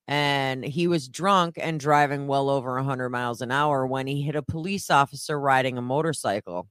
[0.07, 4.35] and he was drunk and driving well over 100 miles an hour when he hit
[4.35, 6.67] a police officer riding a motorcycle.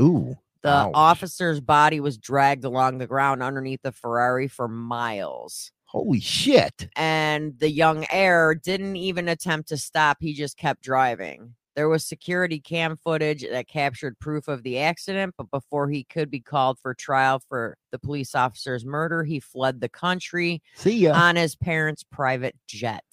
[0.00, 0.36] Ooh.
[0.62, 0.92] The Ouch.
[0.94, 5.72] officer's body was dragged along the ground underneath the Ferrari for miles.
[5.86, 6.88] Holy shit.
[6.96, 10.18] And the young heir didn't even attempt to stop.
[10.20, 11.54] He just kept driving.
[11.74, 16.30] There was security cam footage that captured proof of the accident, but before he could
[16.30, 21.12] be called for trial for the police officer's murder, he fled the country See ya.
[21.14, 23.04] on his parents' private jet.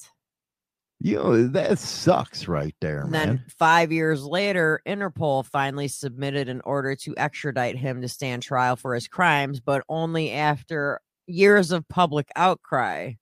[1.00, 3.28] you know, that sucks right there, And man.
[3.28, 8.76] then five years later, Interpol finally submitted an order to extradite him to stand trial
[8.76, 13.14] for his crimes, but only after years of public outcry.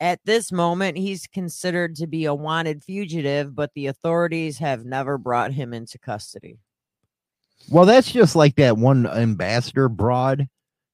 [0.00, 5.18] At this moment, he's considered to be a wanted fugitive, but the authorities have never
[5.18, 6.58] brought him into custody.
[7.70, 10.46] Well, that's just like that one ambassador broad,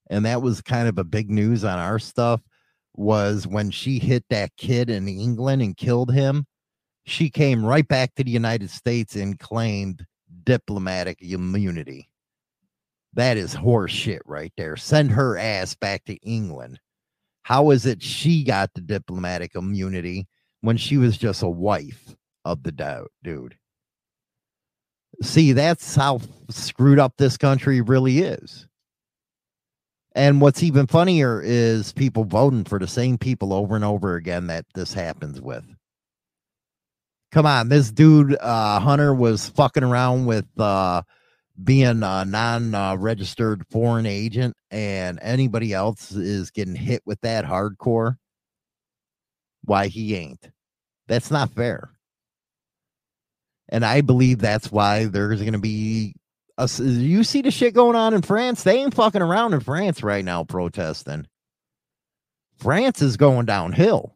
[0.09, 2.40] and that was kind of a big news on our stuff.
[2.96, 6.46] Was when she hit that kid in England and killed him.
[7.07, 10.07] She came right back to the United States and claimed
[10.44, 12.09] diplomatic immunity.
[13.12, 14.76] That is horse shit right there.
[14.76, 16.80] Send her ass back to England.
[17.45, 20.26] How is it she got the diplomatic immunity
[20.62, 23.57] when she was just a wife of the dude?
[25.22, 28.66] See, that's how screwed up this country really is.
[30.14, 34.47] And what's even funnier is people voting for the same people over and over again
[34.47, 35.64] that this happens with.
[37.30, 41.03] Come on, this dude uh Hunter was fucking around with uh
[41.62, 42.96] being a non uh,
[43.70, 48.16] foreign agent and anybody else is getting hit with that hardcore.
[49.64, 50.50] Why he ain't.
[51.07, 51.90] That's not fair.
[53.68, 56.14] And I believe that's why there's going to be
[56.59, 58.62] a, you see the shit going on in France.
[58.62, 61.26] They ain't fucking around in France right now protesting.
[62.57, 64.13] France is going downhill.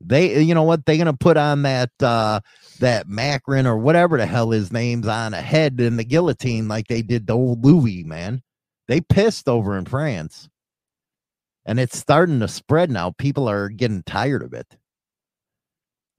[0.00, 0.84] They, you know what?
[0.84, 2.40] They're gonna put on that uh
[2.80, 6.88] that Macron or whatever the hell his name's on a head in the guillotine like
[6.88, 8.42] they did the old Louis man.
[8.88, 10.48] They pissed over in France,
[11.64, 13.12] and it's starting to spread now.
[13.12, 14.76] People are getting tired of it.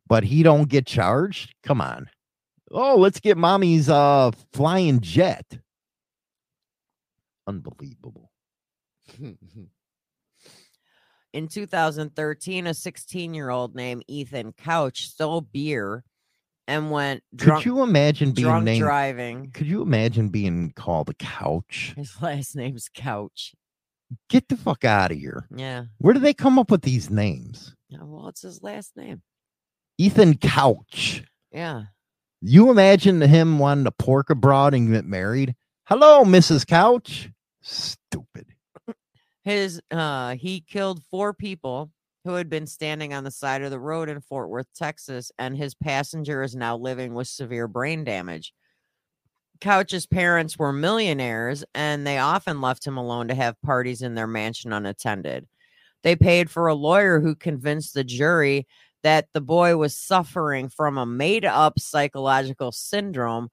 [0.08, 1.54] But he don't get charged.
[1.64, 2.10] Come on.
[2.72, 5.60] Oh, let's get mommy's uh flying jet.
[7.48, 8.32] Unbelievable.
[11.36, 16.06] In 2013, a 16 year old named Ethan Couch stole beer
[16.66, 18.80] and went drunk, Could you imagine being drunk named?
[18.82, 19.52] driving.
[19.52, 21.94] Could you imagine being called a couch?
[21.98, 23.54] His last name's Couch.
[24.30, 25.46] Get the fuck out of here.
[25.54, 25.84] Yeah.
[25.98, 27.76] Where do they come up with these names?
[27.90, 29.22] Yeah, Well, it's his last name.
[29.98, 31.22] Ethan Couch.
[31.52, 31.84] Yeah.
[32.42, 35.54] You imagine him wanting to pork abroad and get married?
[35.88, 36.66] Hello, Mrs.
[36.66, 37.30] Couch.
[37.62, 38.55] Stupid.
[39.46, 41.92] His uh he killed four people
[42.26, 45.56] who had been standing on the side of the road in Fort Worth, Texas, and
[45.56, 48.52] his passenger is now living with severe brain damage.
[49.62, 54.28] Couch's parents were millionaires and they often left him alone to have parties in their
[54.28, 55.48] mansion unattended.
[56.04, 58.68] They paid for a lawyer who convinced the jury
[59.04, 63.50] that the boy was suffering from a made up psychological syndrome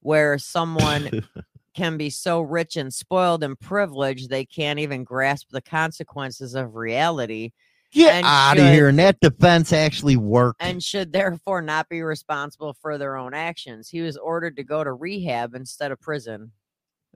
[0.00, 1.22] where someone
[1.78, 6.74] can be so rich and spoiled and privileged they can't even grasp the consequences of
[6.74, 7.52] reality
[7.92, 8.88] Get out of here.
[8.88, 10.60] And that defense actually worked.
[10.62, 13.88] and should therefore not be responsible for their own actions.
[13.88, 16.52] He was ordered to go to rehab instead of prison.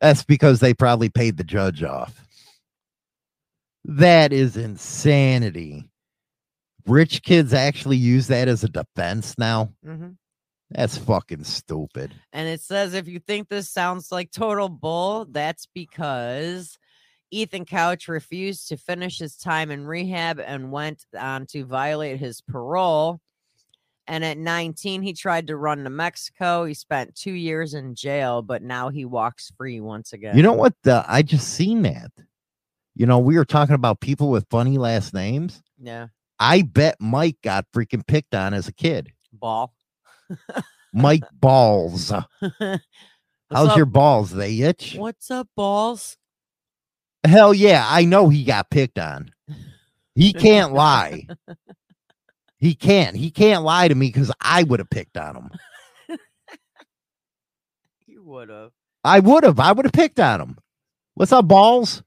[0.01, 2.25] That's because they probably paid the judge off.
[3.85, 5.91] That is insanity.
[6.87, 9.75] Rich kids actually use that as a defense now.
[9.87, 10.17] Mhm.
[10.75, 12.15] That's fucking stupid.
[12.33, 16.79] And it says if you think this sounds like total bull, that's because
[17.31, 22.41] Ethan Couch refused to finish his time in rehab and went on to violate his
[22.41, 23.21] parole.
[24.07, 26.65] And at 19, he tried to run to Mexico.
[26.65, 30.37] He spent two years in jail, but now he walks free once again.
[30.37, 30.75] You know what?
[30.83, 32.11] The, I just seen that.
[32.95, 35.63] You know, we were talking about people with funny last names.
[35.81, 36.09] Yeah.
[36.39, 39.13] I bet Mike got freaking picked on as a kid.
[39.33, 39.73] Ball.
[40.93, 42.11] Mike Balls.
[43.51, 44.31] How's up- your balls?
[44.31, 44.95] They itch?
[44.97, 46.17] What's up, balls?
[47.25, 49.31] Hell yeah, I know he got picked on.
[50.15, 51.27] He can't lie.
[52.59, 53.17] He can't.
[53.17, 55.51] He can't lie to me because I would have picked on him.
[58.07, 58.71] You would have.
[59.05, 59.59] I would have.
[59.59, 60.59] I would have picked on him.
[61.15, 62.03] What's up, balls?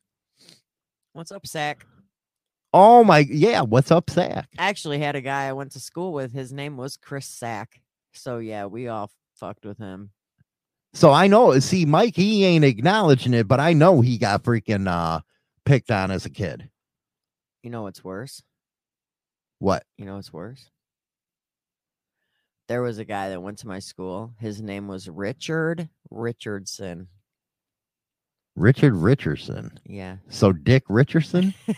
[1.13, 1.85] What's up, Sack?
[2.73, 4.47] Oh my yeah, what's up, Zach?
[4.57, 6.33] I actually had a guy I went to school with.
[6.33, 7.81] His name was Chris Sack.
[8.15, 10.11] So yeah, we all fucked with him.
[10.93, 14.87] So I know see Mike, he ain't acknowledging it, but I know he got freaking
[14.87, 15.21] uh
[15.65, 16.69] picked on as a kid.
[17.63, 18.41] You know what's worse?
[19.59, 19.83] What?
[19.97, 20.69] You know what's worse?
[22.67, 24.33] There was a guy that went to my school.
[24.39, 27.07] His name was Richard Richardson.
[28.55, 29.79] Richard Richardson.
[29.85, 30.17] Yeah.
[30.29, 31.53] So Dick Richardson?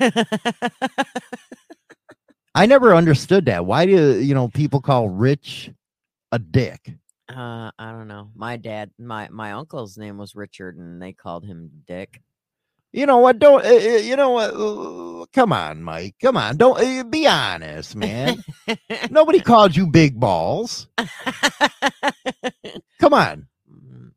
[2.56, 3.66] I never understood that.
[3.66, 5.72] Why do you know people call Rich
[6.32, 6.94] a dick?
[7.30, 8.30] uh, I don't know.
[8.36, 12.22] My dad, my my uncle's name was Richard, and they called him Dick.
[12.94, 13.38] You know what?
[13.40, 14.54] Don't uh, you know what?
[14.54, 16.16] uh, come on, Mike.
[16.22, 16.56] Come on.
[16.58, 18.44] Don't uh, be honest, man.
[19.12, 20.88] Nobody called you big balls.
[23.00, 23.48] Come on.
[23.70, 24.12] Mm,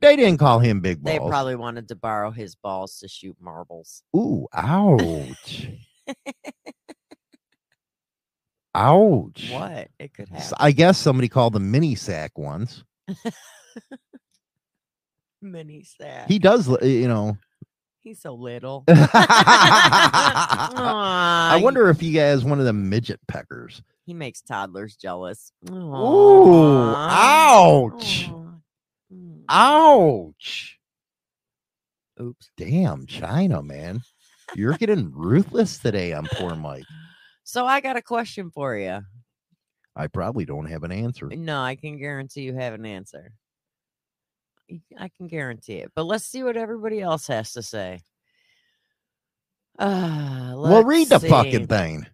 [0.00, 1.12] They didn't call him big balls.
[1.12, 4.02] they probably wanted to borrow his balls to shoot marbles.
[4.16, 5.68] Ooh, ouch.
[8.74, 9.50] ouch.
[9.50, 9.88] What?
[9.98, 10.56] It could happen.
[10.58, 12.84] I guess somebody called them mini sack ones.
[15.42, 16.28] Mini sad.
[16.28, 17.36] He does, you know.
[18.00, 18.84] He's so little.
[18.88, 18.98] I
[21.62, 23.82] wonder if he has one of the midget peckers.
[24.06, 25.52] He makes toddlers jealous.
[25.70, 25.94] Ooh,
[26.94, 28.28] ouch.
[28.28, 28.54] Aw.
[29.12, 29.44] Mm.
[29.48, 30.78] Ouch.
[32.20, 32.50] Oops.
[32.56, 34.02] Damn, China, man.
[34.54, 36.84] You're getting ruthless today on poor Mike.
[37.44, 39.00] So I got a question for you.
[39.94, 41.26] I probably don't have an answer.
[41.28, 43.32] No, I can guarantee you have an answer.
[44.98, 45.92] I can guarantee it.
[45.94, 48.00] But let's see what everybody else has to say.
[49.78, 52.06] Uh, Well, read the let's fucking thing.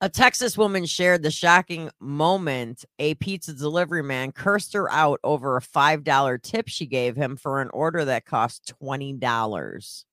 [0.00, 5.56] A Texas woman shared the shocking moment a pizza delivery man cursed her out over
[5.56, 10.04] a $5 tip she gave him for an order that cost $20.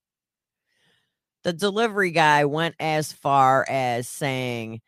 [1.45, 4.81] The delivery guy went as far as saying,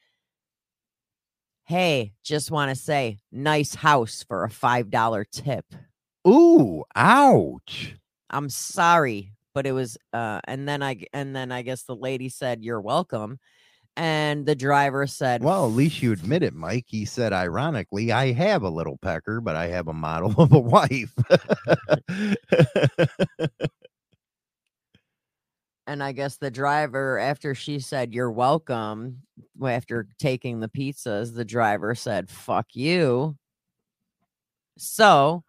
[1.65, 5.65] Hey, just want to say, nice house for a $5 tip.
[6.27, 7.95] Ooh, ouch.
[8.31, 12.27] I'm sorry, but it was uh and then I and then I guess the lady
[12.27, 13.39] said you're welcome
[13.95, 16.85] and the driver said Well, at least you admit it, Mike.
[16.87, 20.59] He said, ironically, I have a little pecker, but I have a model of a
[20.59, 21.13] wife.
[25.87, 29.23] and I guess the driver after she said you're welcome
[29.65, 33.37] after taking the pizzas the driver said fuck you.
[34.77, 35.43] So,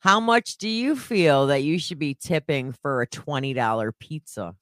[0.00, 4.54] how much do you feel that you should be tipping for a $20 pizza?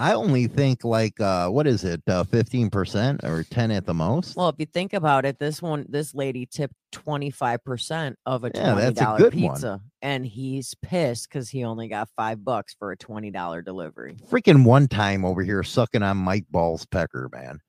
[0.00, 3.92] I only think like uh what is it, uh fifteen percent or ten at the
[3.94, 4.34] most?
[4.36, 8.74] Well, if you think about it, this one, this lady tipped 25% of a Yeah,
[8.74, 9.30] $20 that's a one.
[9.30, 9.80] pizza.
[10.02, 14.16] And he's pissed because he only got five bucks for a $20 delivery.
[14.30, 17.60] freaking one time over here sucking on Mike Ball's pecker, man.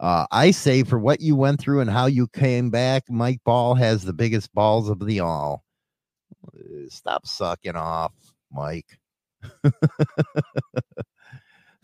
[0.00, 3.74] Uh, I say for what you went through and how you came back, Mike Ball
[3.74, 5.62] has the biggest balls of the all.
[6.48, 8.12] Uh, Stop sucking off,
[8.50, 8.98] Mike.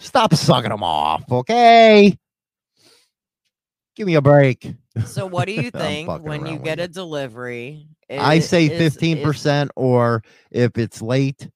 [0.00, 2.18] Stop sucking them off, okay?
[3.96, 4.74] Give me a break.
[5.04, 7.86] So, what do you think when you get a delivery?
[8.10, 11.48] I i- say fifteen percent, or if it's late,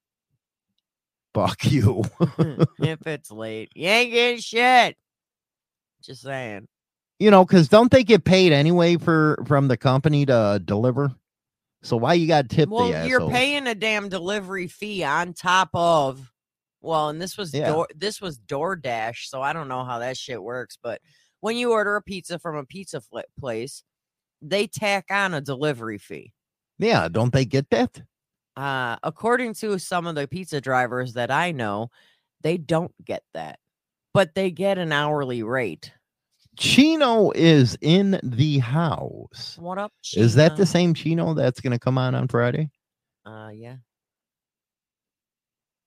[1.34, 2.04] fuck you.
[2.20, 4.96] Hmm, if it's late, you ain't getting shit.
[6.02, 6.68] Just saying.
[7.18, 11.12] you know, because don't they get paid anyway for from the company to deliver?
[11.82, 15.70] So why you got to tip Well, you're paying a damn delivery fee on top
[15.74, 16.30] of.
[16.84, 17.72] Well, and this was Yeah.
[17.72, 20.78] Door, this was DoorDash, so I don't know how that shit works.
[20.80, 21.00] But
[21.40, 23.82] when you order a pizza from a pizza fl- place,
[24.42, 26.32] they tack on a delivery fee.
[26.78, 28.02] Yeah, don't they get that?
[28.56, 31.90] Uh, according to some of the pizza drivers that I know,
[32.42, 33.58] they don't get that,
[34.12, 35.92] but they get an hourly rate.
[36.56, 39.56] Chino is in the house.
[39.58, 39.92] What up?
[40.14, 42.70] Is that the same Chino that's going to come on on Friday?
[43.24, 43.76] Uh, yeah.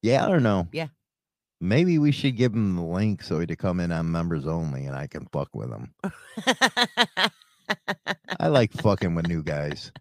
[0.02, 0.68] Yeah or no?
[0.72, 0.88] Yeah.
[1.60, 4.86] Maybe we should give him the link so he to come in on members only,
[4.86, 5.92] and I can fuck with him.
[8.40, 9.92] I like fucking with new guys.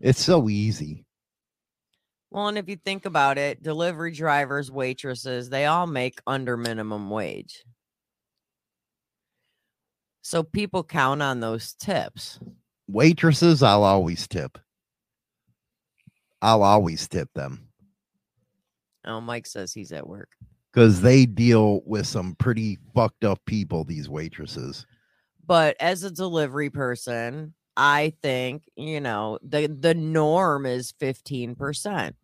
[0.00, 1.04] It's so easy.
[2.30, 7.10] Well, and if you think about it, delivery drivers, waitresses, they all make under minimum
[7.10, 7.64] wage.
[10.22, 12.38] So people count on those tips.
[12.88, 14.58] Waitresses, I'll always tip.
[16.42, 17.65] I'll always tip them.
[19.06, 20.28] Oh, Mike says he's at work.
[20.72, 24.84] because they deal with some pretty fucked up people these waitresses
[25.46, 32.14] But as a delivery person, I think, you know, the the norm is 15%.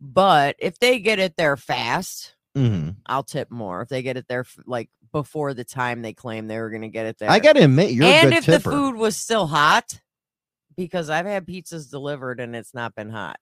[0.00, 3.82] But if they get it there fast, hmm I'll tip more.
[3.82, 6.88] If they get it there like before the time they claim they were going to
[6.88, 7.30] get it there.
[7.30, 10.00] i gotta admit you're and a good if tipper the food was still hot,
[10.76, 13.38] because I've had pizzas delivered and it's not been hot.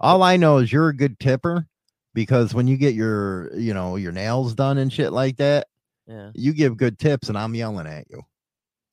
[0.00, 1.68] all i know is you're a good tipper
[2.14, 5.66] because when you get your you know your nails done and shit like that
[6.06, 8.22] Yeah, you give good tips and i'm yelling at you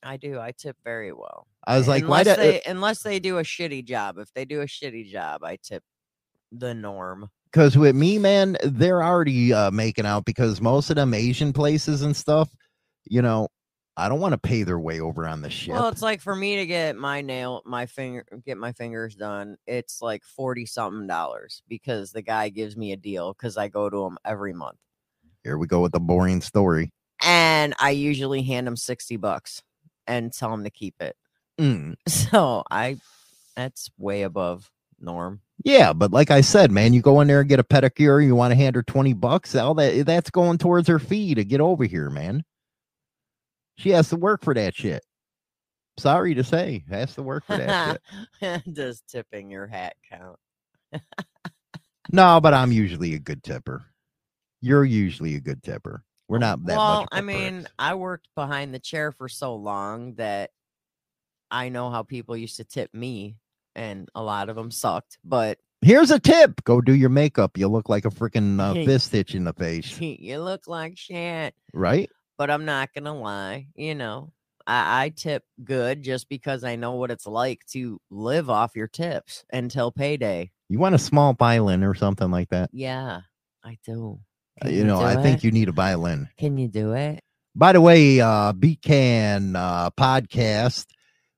[0.04, 0.40] I do.
[0.40, 1.46] I tip very well.
[1.68, 4.18] i was like why unless do, they unless they do a shitty job.
[4.18, 5.84] If they do a shitty job, I tip
[6.52, 7.30] the norm.
[7.52, 12.02] because with me man they're already uh, making out because most of them asian places
[12.02, 12.50] and stuff
[13.06, 13.48] you know
[13.98, 16.36] i don't want to pay their way over on the ship Well, it's like for
[16.36, 19.58] me to get my nail, my finger, get my fingers done.
[19.68, 23.90] It's like forty something dollars because the guy gives me a deal because I go
[23.90, 24.78] to him every month,
[25.44, 26.92] here we go with the boring story
[27.22, 29.62] and I usually hand him sixty bucks
[30.08, 31.16] and tell him to keep it.
[31.60, 31.96] Mm.
[32.08, 32.98] So I,
[33.56, 34.70] that's way above
[35.00, 35.42] norm.
[35.64, 38.36] Yeah, but like I said, man, you go in there and get a pedicure, you
[38.36, 41.62] want to hand her 20 bucks, all that that's going towards her fee to get
[41.62, 42.44] over here, man.
[43.78, 45.04] She has to work for that shit.
[45.98, 48.00] Sorry to say, has to work for that
[48.42, 48.64] shit.
[48.74, 50.38] Does tipping your hat count?
[52.12, 53.86] No, but I'm usually a good tipper.
[54.62, 56.04] You're usually a good tipper.
[56.28, 57.08] We're not that well.
[57.12, 57.68] I mean.
[57.78, 60.52] I worked behind the chair for so long that
[61.50, 63.38] I know how people used to tip me,
[63.76, 65.18] and a lot of them sucked.
[65.24, 67.58] But here's a tip: go do your makeup.
[67.58, 71.54] You look like a freaking uh, fist hitch in the face, you look like shit.
[71.74, 72.10] right?
[72.42, 74.34] But I'm not gonna lie, you know,
[74.66, 78.88] I, I tip good just because I know what it's like to live off your
[78.88, 80.50] tips until payday.
[80.68, 82.72] You want a small violin or something like that?
[82.74, 83.20] Yeah,
[83.64, 84.22] I do.
[84.60, 86.30] Uh, Can you know, do I think you need a violin.
[86.40, 87.20] Can you do it?
[87.54, 90.88] By the way, uh Beacon uh podcast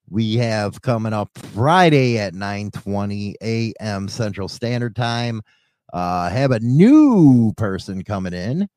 [0.10, 4.08] we have coming up Friday at 9:20 a.m.
[4.08, 5.42] Central Standard Time.
[5.92, 8.70] Uh have a new person coming in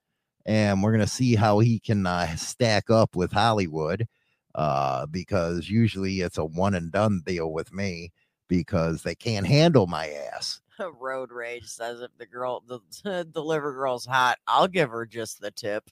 [0.47, 4.07] and we're going to see how he can uh, stack up with Hollywood
[4.55, 8.11] uh because usually it's a one and done deal with me
[8.49, 10.61] because they can't handle my ass.
[11.01, 15.51] Road rage says if the girl, the deliver girl's hot, I'll give her just the
[15.51, 15.91] tip.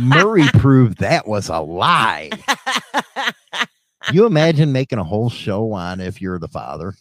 [0.00, 2.30] Maury proved that was a lie.
[4.12, 6.94] You imagine making a whole show on if you're the father?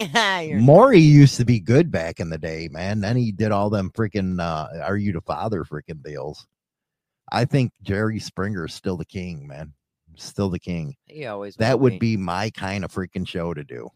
[0.60, 3.00] Maury used to be good back in the day, man.
[3.00, 6.46] Then he did all them freaking uh are you the father freaking deals.
[7.30, 9.74] I think Jerry Springer is still the king, man.
[10.16, 10.96] Still the king.
[11.06, 13.90] he always That would be my kind of freaking show to do.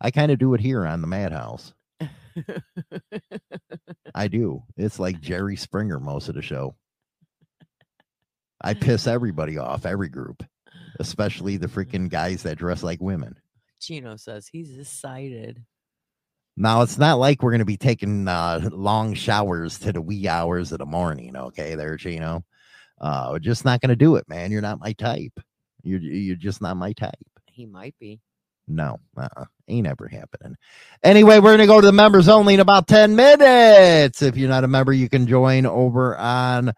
[0.00, 1.74] I kind of do it here on the Madhouse.
[4.14, 4.62] I do.
[4.76, 6.74] It's like Jerry Springer most of the show.
[8.62, 10.42] I piss everybody off, every group,
[10.98, 13.36] especially the freaking guys that dress like women.
[13.80, 15.64] Chino says he's excited.
[16.56, 20.72] Now it's not like we're gonna be taking uh, long showers to the wee hours
[20.72, 21.36] of the morning.
[21.36, 22.44] Okay, there, Chino.
[23.00, 24.50] Uh, we're just not gonna do it, man.
[24.52, 25.40] You're not my type.
[25.82, 27.14] You're you're just not my type.
[27.46, 28.20] He might be.
[28.68, 29.46] No, uh-uh.
[29.68, 30.56] ain't ever happening.
[31.02, 34.22] Anyway, we're gonna go to the members only in about 10 minutes.
[34.22, 36.72] If you're not a member, you can join over on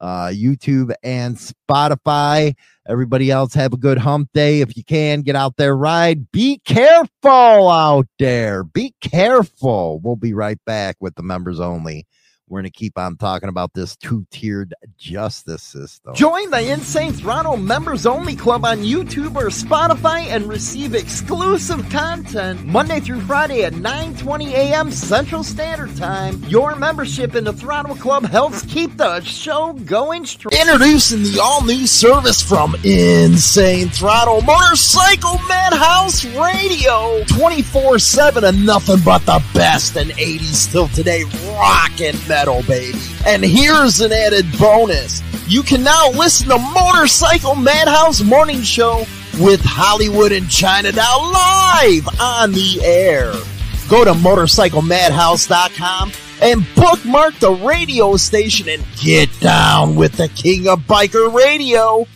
[0.00, 2.54] uh YouTube and Spotify.
[2.90, 4.62] Everybody else have a good hump day.
[4.62, 6.32] If you can get out there, ride.
[6.32, 8.64] Be careful out there.
[8.64, 10.00] Be careful.
[10.02, 12.04] We'll be right back with the members only.
[12.50, 16.16] We're going to keep on talking about this two tiered justice system.
[16.16, 22.66] Join the Insane Throttle Members Only Club on YouTube or Spotify and receive exclusive content
[22.66, 24.90] Monday through Friday at 9 20 a.m.
[24.90, 26.42] Central Standard Time.
[26.48, 30.52] Your membership in the Throttle Club helps keep the show going strong.
[30.60, 38.98] Introducing the all new service from Insane Throttle Motorcycle Madhouse Radio 24 7 and nothing
[39.04, 41.22] but the best in 80s till today
[41.54, 42.98] rock and metal, baby.
[43.26, 49.04] And here's an added bonus you can now listen to Motorcycle Madhouse Morning Show
[49.40, 53.32] with Hollywood and China now live on the air.
[53.90, 60.78] Go to motorcyclemadhouse.com and bookmark the radio station and get down with the king of
[60.80, 62.06] biker radio.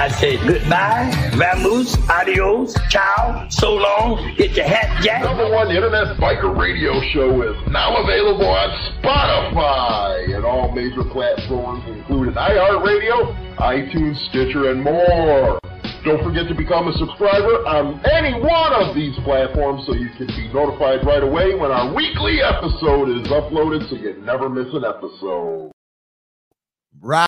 [0.00, 5.22] I say goodbye, vamoose, adios, ciao, so long, get your hat jack.
[5.22, 11.84] Number one internet biker radio show is now available on Spotify and all major platforms,
[11.86, 15.60] including iHeartRadio, iTunes, Stitcher, and more.
[16.02, 20.28] Don't forget to become a subscriber on any one of these platforms so you can
[20.28, 24.82] be notified right away when our weekly episode is uploaded so you never miss an
[24.82, 25.72] episode.
[27.02, 27.18] Right.